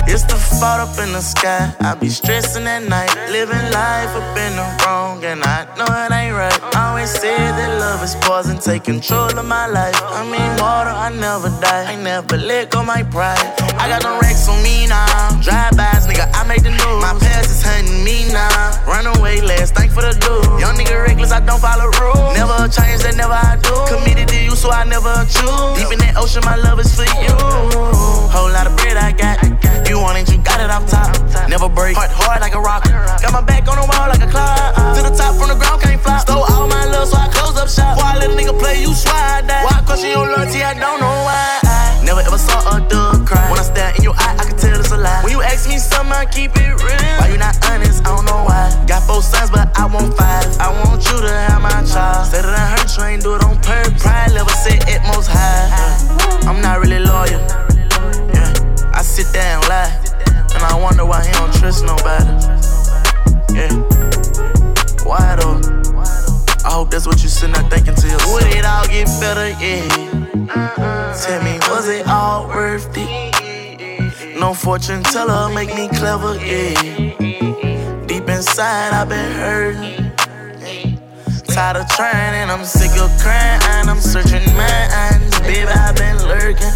[0.08, 1.74] It's the fault up in the sky.
[1.82, 6.12] I be stressing at night, living life up in the wrong, and I know it
[6.14, 6.76] ain't right.
[6.76, 9.93] I Always said that love is poison, take control of my life.
[10.01, 11.91] I mean, water, I never die.
[11.91, 13.38] I never let go my pride.
[13.78, 15.06] I got no racks on me now.
[15.41, 17.01] Drive-bys, nigga, I make the news.
[17.03, 18.74] My past is hunting me now.
[18.88, 20.60] Run away last, thank for the dude.
[20.60, 22.34] Young nigga reckless, I don't follow rules.
[22.34, 23.76] Never change that, never I do.
[23.86, 25.78] Committed to you, so I never choose.
[25.78, 27.36] Deep in that ocean, my love is for you.
[28.34, 29.43] Whole lot of bread I got.
[29.89, 31.16] You want it, you got it off top.
[31.50, 32.84] Never break, hard, hard like a rock.
[33.22, 34.76] Got my back on the wall like a clock.
[34.96, 36.20] To the top from the ground, can't fly.
[36.20, 37.96] Stole all my love, so I close up shop.
[37.96, 39.64] Before I let a nigga play, you I die.
[39.64, 40.64] Why question your loyalty?
[40.64, 41.60] I don't know why.
[41.64, 43.50] I never ever saw a dog cry.
[43.50, 45.24] When I stare in your eye, I can tell it's a lie.
[45.24, 46.74] When you ask me something, I keep it
[74.66, 76.74] fortune teller make me clever, yeah.
[78.07, 80.11] Deep inside, I've been hurting.
[81.53, 83.61] Tired of trying and I'm sick of crying.
[83.78, 86.74] And I'm searching minds, baby, I've been lurking.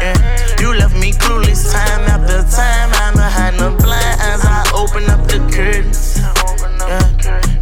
[0.00, 0.16] Yeah.
[0.58, 2.88] You left me clueless time after time.
[2.94, 4.46] I'm behind the blinds.
[4.46, 6.16] I open up the curtains.
[6.16, 7.02] Yeah.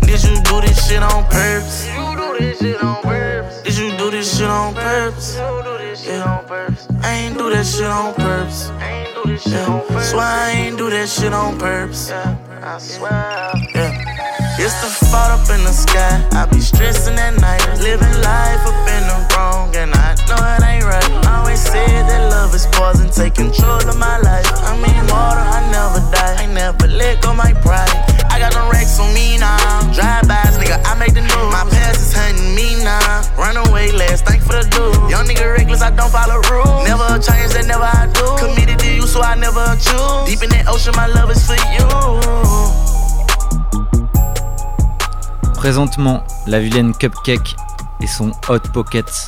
[0.07, 1.87] Did you do this shit on purpose?
[1.87, 2.11] Did you
[3.99, 5.35] do this shit on purpose?
[6.07, 6.39] Yeah.
[7.03, 8.71] I ain't do that shit on purpose.
[9.31, 10.01] Yeah.
[10.01, 12.11] Swear I ain't do that shit on purpose.
[12.11, 13.53] I swear.
[13.75, 14.00] Yeah.
[14.61, 16.21] It's the fault up in the sky.
[16.37, 20.61] I be stressing at night, living life up in the wrong, and I know it
[20.61, 21.11] ain't right.
[21.25, 24.45] I Always said that love is poison, take control of my life.
[24.69, 26.45] I mean, water, I never die.
[26.45, 27.89] I never let go my pride.
[28.29, 29.57] I got no racks on me now.
[29.97, 31.49] Drive-bys, nigga, I make the news.
[31.49, 33.25] My past is hunting me now.
[33.41, 35.09] Run away last, thank for the dude.
[35.09, 36.85] Young nigga reckless, I don't follow rules.
[36.85, 38.29] Never change that, never I do.
[38.37, 40.29] Committed to you, so I never choose.
[40.29, 42.90] Deep in that ocean, my love is for you.
[45.61, 47.55] Présentement, la vilaine Cupcake
[48.01, 49.27] et son Hot Pockets.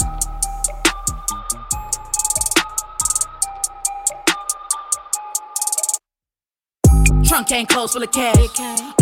[7.22, 8.34] Trunk ain't closed full of cash.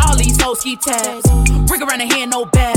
[0.05, 1.23] All these hoes keep tabs.
[1.71, 2.77] Ring around the hand, no bath.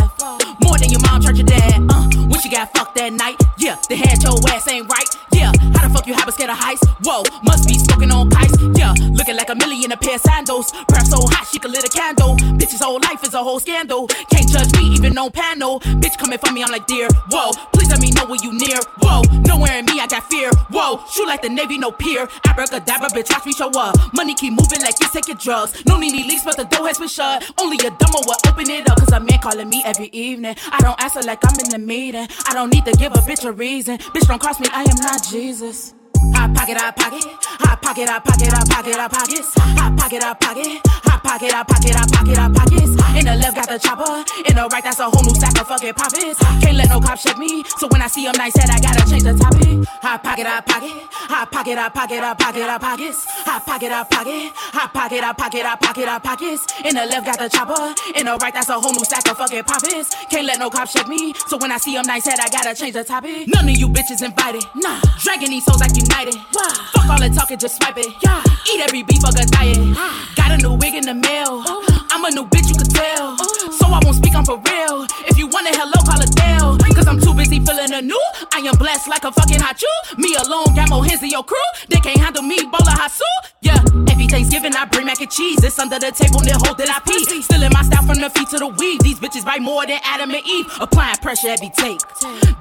[0.64, 1.82] More than your mom, church your dad.
[1.90, 5.13] Uh, when she got fucked that night, yeah, the had your ass ain't right.
[5.34, 6.82] Yeah, how the fuck you have a scared of heights?
[7.04, 8.56] Whoa, must be smoking on kites.
[8.78, 10.72] Yeah, looking like a million a pair of sandals.
[10.88, 12.36] Perhaps so hot she could lit a candle.
[12.58, 14.08] Bitch's whole life is a whole scandal.
[14.30, 15.80] Can't judge me even on panel.
[16.02, 17.08] Bitch coming for me, I'm like dear.
[17.30, 18.80] Whoa, please let me know when you near.
[19.02, 20.50] Whoa, nowhere in me I got fear.
[20.70, 22.28] Whoa, shoot like the Navy, no peer.
[22.48, 23.96] Abracadabra, bitch, watch me show up.
[24.14, 25.84] Money keep moving like you taking drugs.
[25.86, 27.44] No need leaks, but the door has been shut.
[27.60, 29.00] Only a dumber will open it up.
[29.00, 30.56] Cause a man calling me every evening.
[30.72, 32.28] I don't answer like I'm in the meeting.
[32.48, 33.98] I don't need to give a bitch a reason.
[33.98, 35.94] Bitch, don't cross me, I am not Jesus.
[36.36, 37.24] Hot pocket, hot pocket,
[37.60, 41.64] hot pocket, hot pocket, hot pocket, hot pockets, hot pocket, hot pocket, hot pocket, I
[41.64, 42.94] pocket, I pocket, I pockets.
[43.18, 45.68] In the left got the chopper, in the right that's a whole new sack of
[45.68, 46.38] fucking profits.
[46.60, 49.10] Can't let no cop check me, so when I see him nice head, I gotta
[49.10, 49.88] change the topic.
[50.04, 50.92] Hot pocket, I pocket,
[51.32, 53.26] hot pocket, I pocket, I pocket, I pockets.
[53.48, 56.68] Hot pocket, I pocket, hot pocket, I pocket, I pocket, I pockets.
[56.84, 59.38] In the left got the chopper, in the right that's a whole new sack of
[59.38, 60.14] fucking profits.
[60.30, 62.76] Can't let no cop check me, so when I see him nice head, I gotta
[62.76, 63.48] change the topic.
[63.48, 65.00] None of you bitches invited, nah.
[65.24, 66.36] Dragging these hoes like United.
[66.54, 66.74] Wow.
[66.92, 68.12] Fuck all the talking, just swipe it.
[68.22, 68.44] Yeah.
[68.68, 69.96] Eat every beef, fuck a diet.
[70.36, 71.64] Got a new wig in the mail.
[72.12, 73.38] I'm a new bitch, you could tell.
[73.74, 75.08] So I won't speak, I'm for real.
[75.28, 76.78] If you want a hello, call a Dell.
[76.94, 78.24] Cause I'm too busy feeling a new.
[78.54, 80.16] I am blessed like a fucking hot chew.
[80.18, 81.58] Me alone, got more hands than your crew.
[81.90, 83.28] They can't handle me, Bola Hasu.
[83.62, 85.64] Yeah, every Thanksgiving I bring mac and cheese.
[85.64, 87.42] It's under the table, they hold that I pee.
[87.42, 89.02] Still in my style from the feet to the weave.
[89.02, 90.68] These bitches bite more than Adam and Eve.
[90.80, 92.00] Applying pressure every take.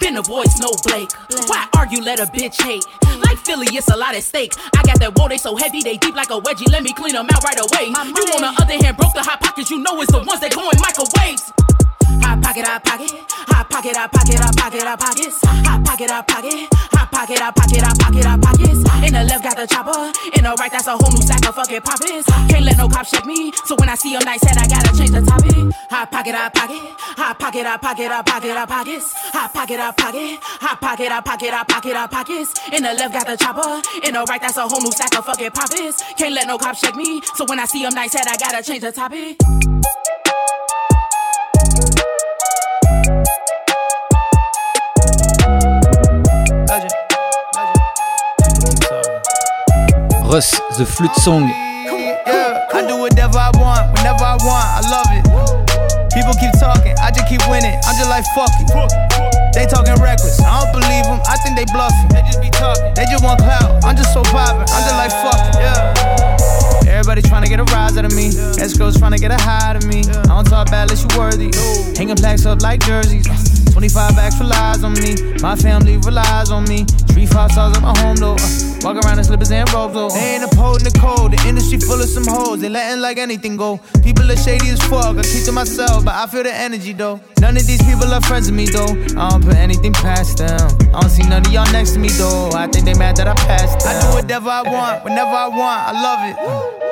[0.01, 1.13] Been a voice, no Blake.
[1.47, 2.85] Why argue, let a bitch hate?
[3.23, 4.55] Like Philly, it's a lot at stake.
[4.75, 6.71] I got that woe, they so heavy, they deep like a wedgie.
[6.73, 7.95] Let me clean them out right away.
[7.95, 10.53] You on the other hand, broke the hot pockets, you know it's the ones that
[10.55, 11.62] go in microwaves.
[12.43, 13.11] Pocket, hot pocket,
[13.49, 15.39] hot pocket, hot pocket, hot pocket, hot pockets.
[15.43, 18.81] Hot pocket, hot pocket, hot pocket, hot pocket, hot pocket, hot pockets.
[19.07, 21.55] In the left got the chopper, in the right that's a whole new sack of
[21.55, 22.27] fucking profits.
[22.51, 24.91] Can't let no cop check me, so when I see a nice head, I gotta
[24.97, 25.55] change the topic.
[25.89, 26.83] Hot pocket, hot pocket,
[27.17, 29.13] hot pocket, hot pocket, hot pocket, hot pockets.
[29.33, 32.51] Hot pocket, hot pocket, hot pocket, hot pocket, hot pocket, hot pockets.
[32.75, 35.25] In the left got the chopper, in the right that's a whole new sack of
[35.25, 36.03] fucking profits.
[36.19, 38.63] Can't let no cop check me, so when I see a nice head, I gotta
[38.63, 39.39] change the topic.
[50.33, 51.45] Russ, The Flute Song.
[51.45, 55.29] I do whatever I want, whenever I want, I love it.
[56.09, 57.77] People keep talking, I just keep winning.
[57.85, 58.73] I'm just like fuck it.
[59.53, 61.21] They talking reckless, I don't believe them.
[61.29, 62.09] I think they bluffing.
[62.09, 62.95] They just be talking.
[62.95, 63.85] They just want clout.
[63.85, 64.25] I'm just so.
[64.25, 65.61] I'm just like fuck it.
[65.61, 66.52] Yeah.
[67.03, 68.29] Everybody trying to get a rise out of me.
[68.63, 70.05] Escrows trying to get a high out of me.
[70.07, 71.51] I don't talk bad unless you worthy.
[71.99, 73.27] Hanging plaques up like jerseys.
[73.73, 75.17] 25 bags relies on me.
[75.43, 76.85] My family relies on me.
[77.11, 78.37] Three five stars at my home though.
[78.39, 78.47] Uh,
[78.83, 80.11] walk around in slippers and robes though.
[80.11, 81.33] They ain't upholding the code.
[81.33, 82.61] The industry full of some hoes.
[82.61, 83.81] They letting like anything go.
[84.05, 85.19] People are shady as fuck.
[85.19, 87.19] I keep to myself, but I feel the energy though.
[87.41, 88.95] None of these people are friends with me though.
[89.19, 90.71] I don't put anything past them.
[90.95, 92.51] I don't see none of y'all next to me though.
[92.55, 93.91] I think they mad that I passed them.
[93.91, 95.81] I do whatever I want, whenever I want.
[95.89, 96.92] I love it.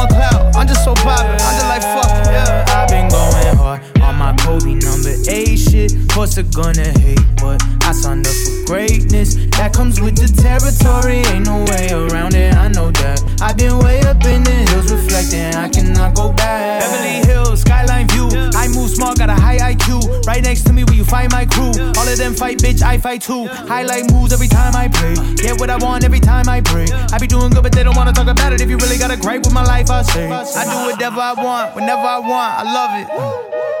[6.41, 9.35] they're gonna hate, but I signed up for greatness.
[9.57, 12.53] That comes with the territory, ain't no way around it.
[12.55, 13.21] I know that.
[13.41, 15.53] I've been way up in the hills, reflecting.
[15.55, 16.81] I cannot go back.
[16.81, 18.29] Beverly Hills, skyline view.
[18.55, 20.25] I move smart, got a high IQ.
[20.25, 21.71] Right next to me, where you find my crew.
[21.97, 23.47] All of them fight, bitch, I fight too.
[23.47, 25.15] Highlight moves every time I play.
[25.35, 26.87] Get what I want every time I pray.
[27.11, 28.61] I be doing good, but they don't wanna talk about it.
[28.61, 30.29] If you really got a gripe with my life, I say.
[30.31, 32.51] I do whatever I want, whenever I want.
[32.59, 33.80] I love it.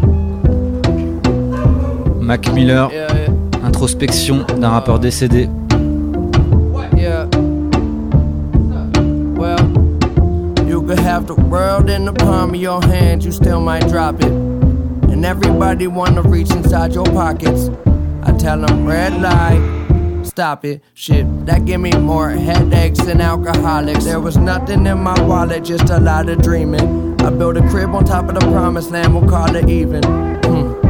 [2.31, 2.89] Mac Miller,
[3.61, 5.49] introspection d'un rappeur décédé.
[6.95, 7.25] Yeah.
[9.35, 9.59] Well,
[10.65, 14.21] you could have the world in the palm of your hand, you still might drop
[14.21, 14.31] it.
[15.11, 17.69] And everybody wanna reach inside your pockets.
[18.23, 20.81] I tell them red light, stop it.
[20.93, 24.05] Shit, that give me more headaches than alcoholics.
[24.05, 27.19] There was nothing in my wallet, just a lot of dreaming.
[27.19, 30.01] I built a crib on top of the promised land, we'll call it even.
[30.45, 30.81] Hmm.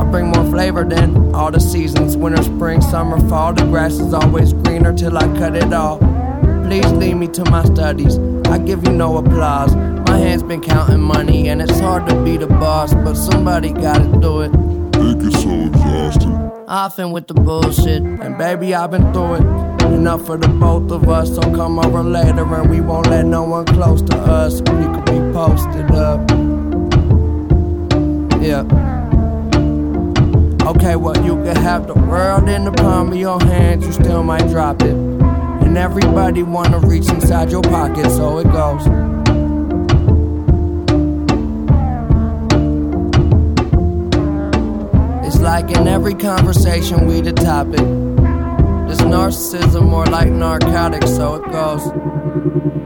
[0.00, 2.16] I bring more flavor than all the seasons.
[2.16, 3.52] Winter, spring, summer, fall.
[3.54, 5.98] The grass is always greener till I cut it all.
[6.64, 8.18] Please lead me to my studies.
[8.46, 9.74] I give you no applause.
[9.74, 14.06] My hands been counting money, and it's hard to be the boss, but somebody gotta
[14.20, 14.52] do it.
[14.94, 16.34] It gets so exhausting.
[16.66, 19.44] Often with the bullshit, and baby, I've been through it.
[19.92, 23.44] Enough for the both of us, so come over later, and we won't let no
[23.44, 24.60] one close to us.
[24.60, 26.20] We could be posted up.
[28.40, 28.99] Yeah.
[30.70, 34.22] Okay, well, you can have the world in the palm of your hands, you still
[34.22, 34.94] might drop it.
[34.94, 38.86] And And everybody wanna reach inside your pocket, so it goes.
[45.26, 47.86] It's like in every conversation we the topic.
[48.88, 52.79] This narcissism more like narcotics, so it goes.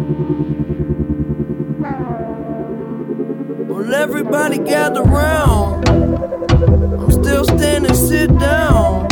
[3.84, 5.86] Well, everybody gather round.
[5.90, 9.04] I'm still standing, sit down.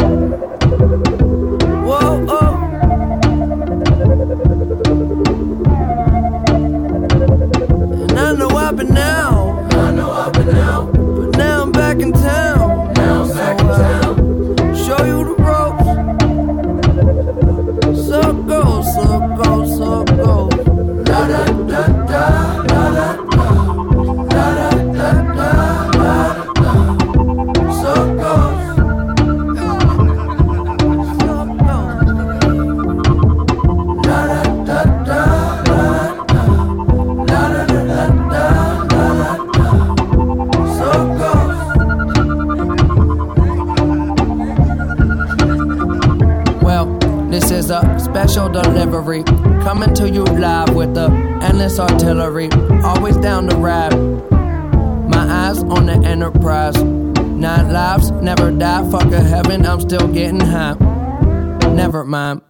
[1.85, 2.55] Whoa, oh.
[8.01, 9.75] And I know I've been out.
[9.75, 10.91] I know I've been out.
[10.91, 12.95] But now I'm back in town.
[12.95, 13.91] Now I'm back in uh, town.
[48.33, 49.22] Special delivery.
[49.62, 51.11] Coming to you live with the
[51.43, 52.49] endless artillery.
[52.83, 53.93] Always down to ride.
[55.11, 56.83] My eyes on the enterprise.
[56.83, 58.91] Nine lives, never die.
[58.91, 60.76] Fuck a heaven, I'm still getting high.
[61.74, 62.41] Never mind.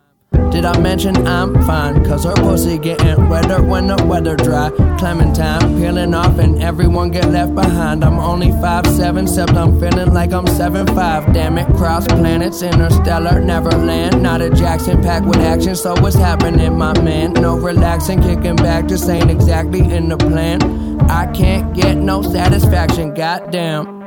[0.52, 2.04] Did I mention I'm fine?
[2.04, 4.70] Cause her pussy getting wetter when the weather dry.
[4.98, 8.04] Clementine peeling off and everyone get left behind.
[8.04, 11.32] I'm only 5'7, except I'm feeling like I'm 7'5.
[11.32, 14.22] Damn it, cross planets, interstellar, neverland.
[14.22, 17.32] Not a Jackson packed with action, so what's happening, my man?
[17.32, 21.00] No relaxing, kicking back, just ain't exactly in the plan.
[21.10, 24.02] I can't get no satisfaction, goddamn.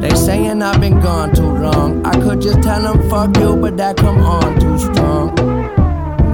[0.00, 2.04] They saying I've been gone too long.
[2.04, 5.45] I could just tell them fuck you, but that come on too strong.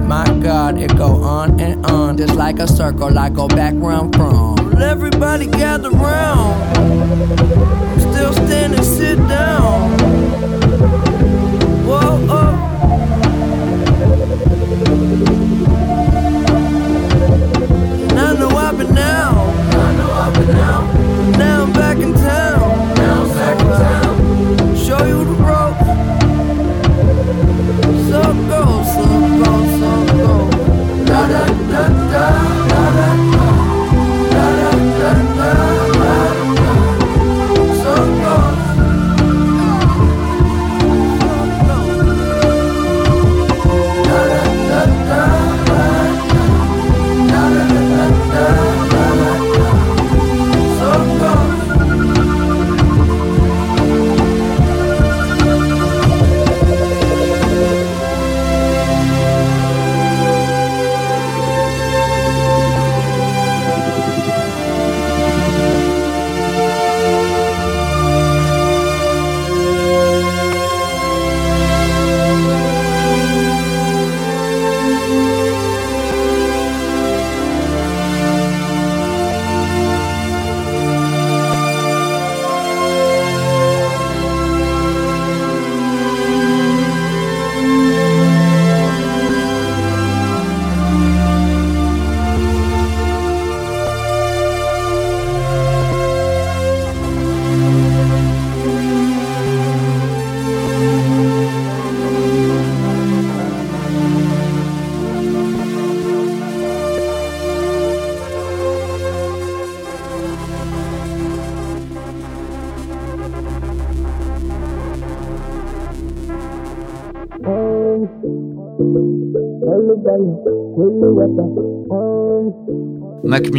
[0.07, 3.17] My God, it go on and on, just like a circle.
[3.17, 4.81] I go back where I'm from.
[4.81, 6.77] Everybody gather round.
[7.99, 9.89] Still standing, sit down.
[11.87, 12.69] Whoa, oh.
[18.09, 19.35] And I know I've been out.
[19.73, 21.37] I know I've been out.
[21.37, 22.42] Now I'm back in town.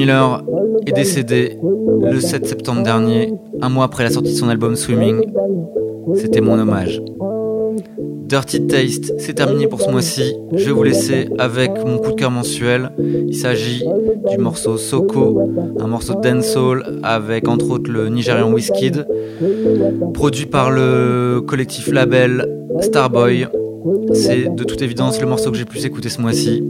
[0.04, 0.44] Miller
[0.86, 1.56] est décédé
[2.02, 3.32] le 7 septembre dernier,
[3.62, 5.32] un mois après la sortie de son album Swimming.
[6.14, 7.00] C'était mon hommage.
[8.26, 10.34] Dirty Taste, c'est terminé pour ce mois-ci.
[10.52, 12.90] Je vais vous laisser avec mon coup de cœur mensuel.
[12.98, 13.82] Il s'agit
[14.28, 15.40] du morceau Soko,
[15.80, 19.06] un morceau de dancehall avec entre autres le Nigérian Wizkid,
[20.12, 22.46] produit par le collectif label
[22.82, 23.46] Starboy.
[24.12, 26.62] C'est de toute évidence le morceau que j'ai plus écouté ce mois-ci.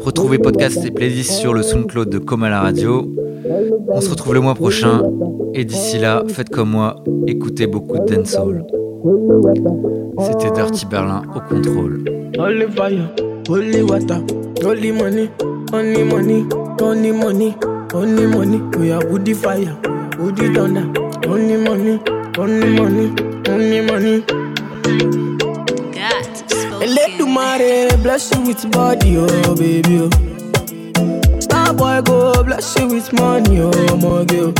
[0.00, 3.08] Retrouvez podcasts et playlists sur le SoundCloud de Comme à la radio.
[3.88, 5.02] On se retrouve le mois prochain
[5.54, 6.96] et d'ici là, faites comme moi,
[7.26, 8.64] écoutez beaucoup de dancehall.
[10.20, 12.04] C'était Dirty Berlin au contrôle.
[12.38, 13.08] Holy fire,
[13.48, 14.22] holy water,
[14.62, 15.30] holy money,
[15.72, 16.44] only money,
[16.80, 17.54] only money,
[17.94, 18.60] only money.
[18.78, 19.74] We are woody fire,
[20.18, 20.86] woody thunder,
[21.26, 21.98] only money,
[22.38, 23.10] only money,
[23.48, 24.22] only money.
[25.92, 27.09] God,
[27.40, 30.10] Let bless you with body, oh baby.
[30.98, 31.40] Oh.
[31.40, 34.52] Star boy go bless you with money, oh my girl.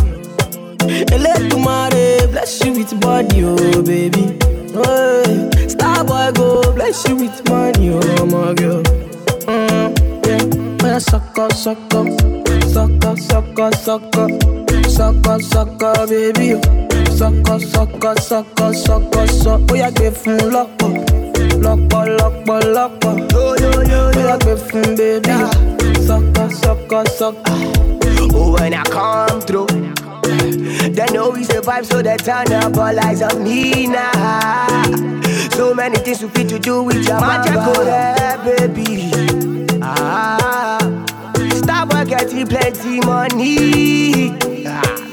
[1.13, 4.39] Eledumare bless you with body, oh baby.
[4.75, 8.83] Oh, star boy go bless you with money, oh my girl.
[9.45, 9.93] Mm,
[10.27, 12.05] yeah, yeah, sucker, sucker,
[12.67, 14.29] sucker, sucker, sucker,
[14.89, 16.59] sucker, sucker, baby.
[17.15, 19.67] Sucker, sucker, sucker, sucker, sucker.
[19.71, 21.30] Oh yeah, give fun lọ́pọ̀,
[21.65, 23.13] lọ́pọ̀, lọ́pọ̀, lọ́pọ̀.
[23.35, 25.35] Yo yo yo yo, yeah, give fun baby.
[26.07, 27.59] Sucker, sucker, sucker.
[28.35, 29.67] Oh, when I come through,
[30.97, 34.83] they know we survive, so they turn up all eyes on me now.
[35.57, 37.75] So many things we fit to do with your magic, go
[38.45, 39.11] baby.
[39.83, 40.79] Ah,
[41.61, 44.33] stop getting plenty money.
[44.67, 45.10] Ah.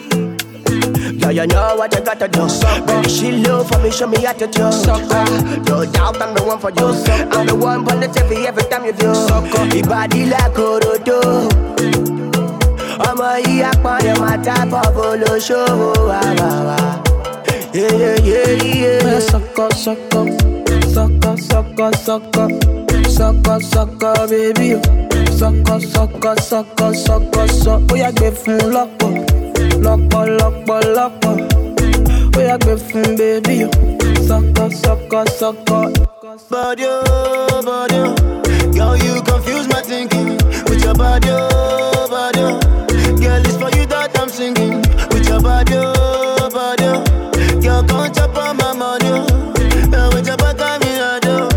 [1.30, 2.48] Yeah, you know what you gotta do.
[2.88, 4.64] Baby, she love for me, show me how to do.
[4.64, 6.88] No doubt I'm the one for you.
[7.36, 9.08] I'm the one on the TV every time you do.
[9.76, 11.20] Your body like Orodo.
[13.10, 15.90] ọmọ yìí apọ̀nrẹ̀ máa tábọ̀ bolóṣòwò
[16.28, 16.78] àwàwà.
[17.74, 20.26] Yeah, sucker, sucker,
[20.94, 22.50] sucker, sucker, sucker,
[23.18, 24.70] sucker, sucker, baby.
[25.40, 27.94] Sucker, sucker, sucker, sucker, sucker.
[27.94, 29.12] Ó yá gbé fún lọ́pọ̀,
[29.86, 31.36] lọ́pọ̀, lọ́pọ̀, lọ́pọ̀.
[32.38, 33.58] Ó yá gbé fún baby.
[34.28, 35.86] Sucker, sucker, sucker.
[36.52, 38.16] Body, oh, body, oh.
[38.76, 42.40] girl, you confuse my thinking with your body, oh, body.
[42.42, 42.60] oh.
[43.22, 44.78] Girl, it's for you that I'm singing
[45.12, 46.84] with your body, oh, body.
[46.86, 47.62] oh.
[47.62, 49.26] Girl, come chop on my money, oh.
[49.98, 51.48] Uh, with your back, I'm in a door.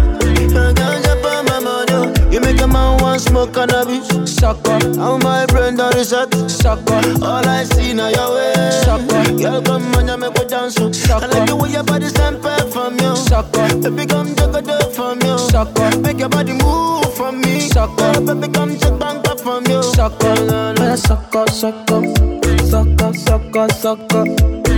[0.57, 2.31] Uh, Come chop on my money, oh.
[2.33, 4.09] You make a man want smoke cannabis.
[4.35, 5.19] Sucker, how
[5.71, 6.51] my brain done reset.
[6.51, 8.71] Sucker, all I see now your way.
[8.85, 10.77] Sucker, girl, come on, you make me dance.
[10.81, 10.91] oh.
[11.15, 13.17] I like the way your body sample from you.
[13.17, 15.39] Sucker, baby, come juggle it from you.
[15.39, 17.61] Sucker, make your body move from me.
[17.61, 19.83] Sucker, baby, come check bank up from you.
[19.83, 20.35] Sucker,
[20.79, 22.03] yeah, sucker, sucker,
[22.67, 24.25] sucker, sucker, sucker,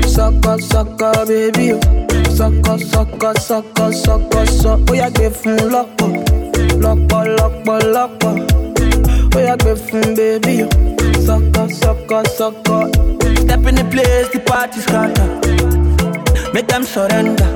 [0.09, 1.81] sucker, sucker, baby.
[2.31, 4.93] Sucker, sucker, sucker, sucker, sucker.
[4.93, 6.11] Ó yá gbé fún lọ́pọ̀,
[6.83, 8.52] lọ́pọ̀, lọ́pọ̀, lọ́pọ̀.
[9.35, 10.57] Ó yá gbé fún baby.
[11.27, 12.89] Sucker, sucker, sucker.
[13.43, 15.29] Step in the place, the party scatter.
[16.53, 17.47] Make them surrender.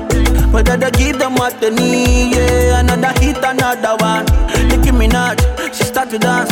[0.51, 2.79] Whether they give them what they need, yeah.
[2.79, 4.25] Another hit, another one.
[4.69, 5.39] Nicki Minaj,
[5.75, 6.51] she start to dance.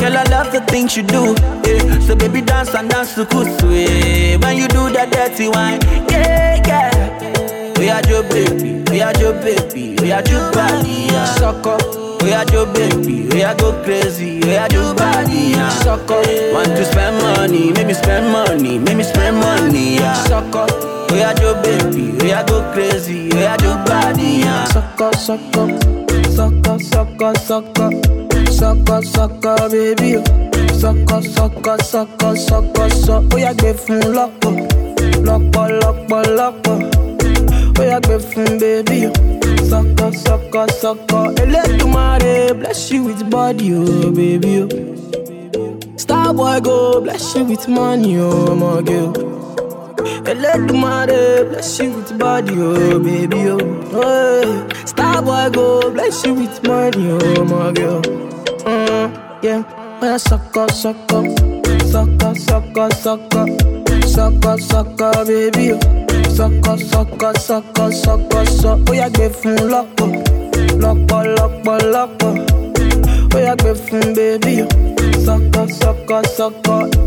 [0.00, 1.34] Girl, I love the things you do,
[1.64, 2.00] yeah.
[2.00, 4.36] So baby, dance and dance to kusu, yeah.
[4.38, 5.80] When you do that dirty wine,
[6.10, 7.78] yeah, yeah.
[7.78, 11.24] We are your baby, we are your baby, we are your body, yeah.
[11.36, 12.11] Sucker.
[12.22, 15.68] Are your baby, are go crazy, are your body, yeah.
[15.68, 16.22] Sucker.
[16.52, 20.24] Want to spend money, make me spend money, make me spend money, yeah.
[21.10, 24.64] We are your baby, are go crazy, are your body, yeah.
[24.66, 25.68] Sucker, sucker,
[26.30, 27.32] sucker, sucker,
[28.50, 30.22] sucker, sucker, baby.
[30.78, 33.34] Sucker, sucker, sucker, sucker, sucker.
[33.34, 34.54] Ó yá gbé fún lọ́pọ̀,
[35.26, 36.76] lọ́pọ̀, lọ́pọ̀, lọ́pọ̀.
[37.78, 39.31] Ó yá gbé fún baby.
[39.72, 41.24] Sucker, sucker, sucker.
[41.42, 44.54] Elédùmarè bless you with body, oh baby.
[44.60, 45.96] Oh.
[45.96, 49.12] Star boy go bless you with money, oh my girl.
[50.30, 53.60] Elédùmarè bless you with body, oh baby, oh.
[53.96, 54.84] Hey.
[54.84, 58.02] Star boy go bless you with money, oh my girl.
[58.68, 59.08] Mm,
[59.42, 59.62] yeah,
[60.02, 61.24] yeah, sucker, sucker,
[61.92, 63.46] sucker, sucker, sucker,
[64.06, 66.01] sucker, sucker, baby, oh.
[66.36, 68.90] Sucker, sucker, sucker, sucker, sucker.
[68.90, 70.10] Ó yá gbé fún lọ́pọ̀,
[70.82, 72.32] lọ́pọ̀, lọ́pọ̀, lọ́pọ̀.
[73.34, 74.06] Ó yá gbé fún
[74.62, 74.68] oh.
[75.24, 77.02] Sucker, sucker, sucker.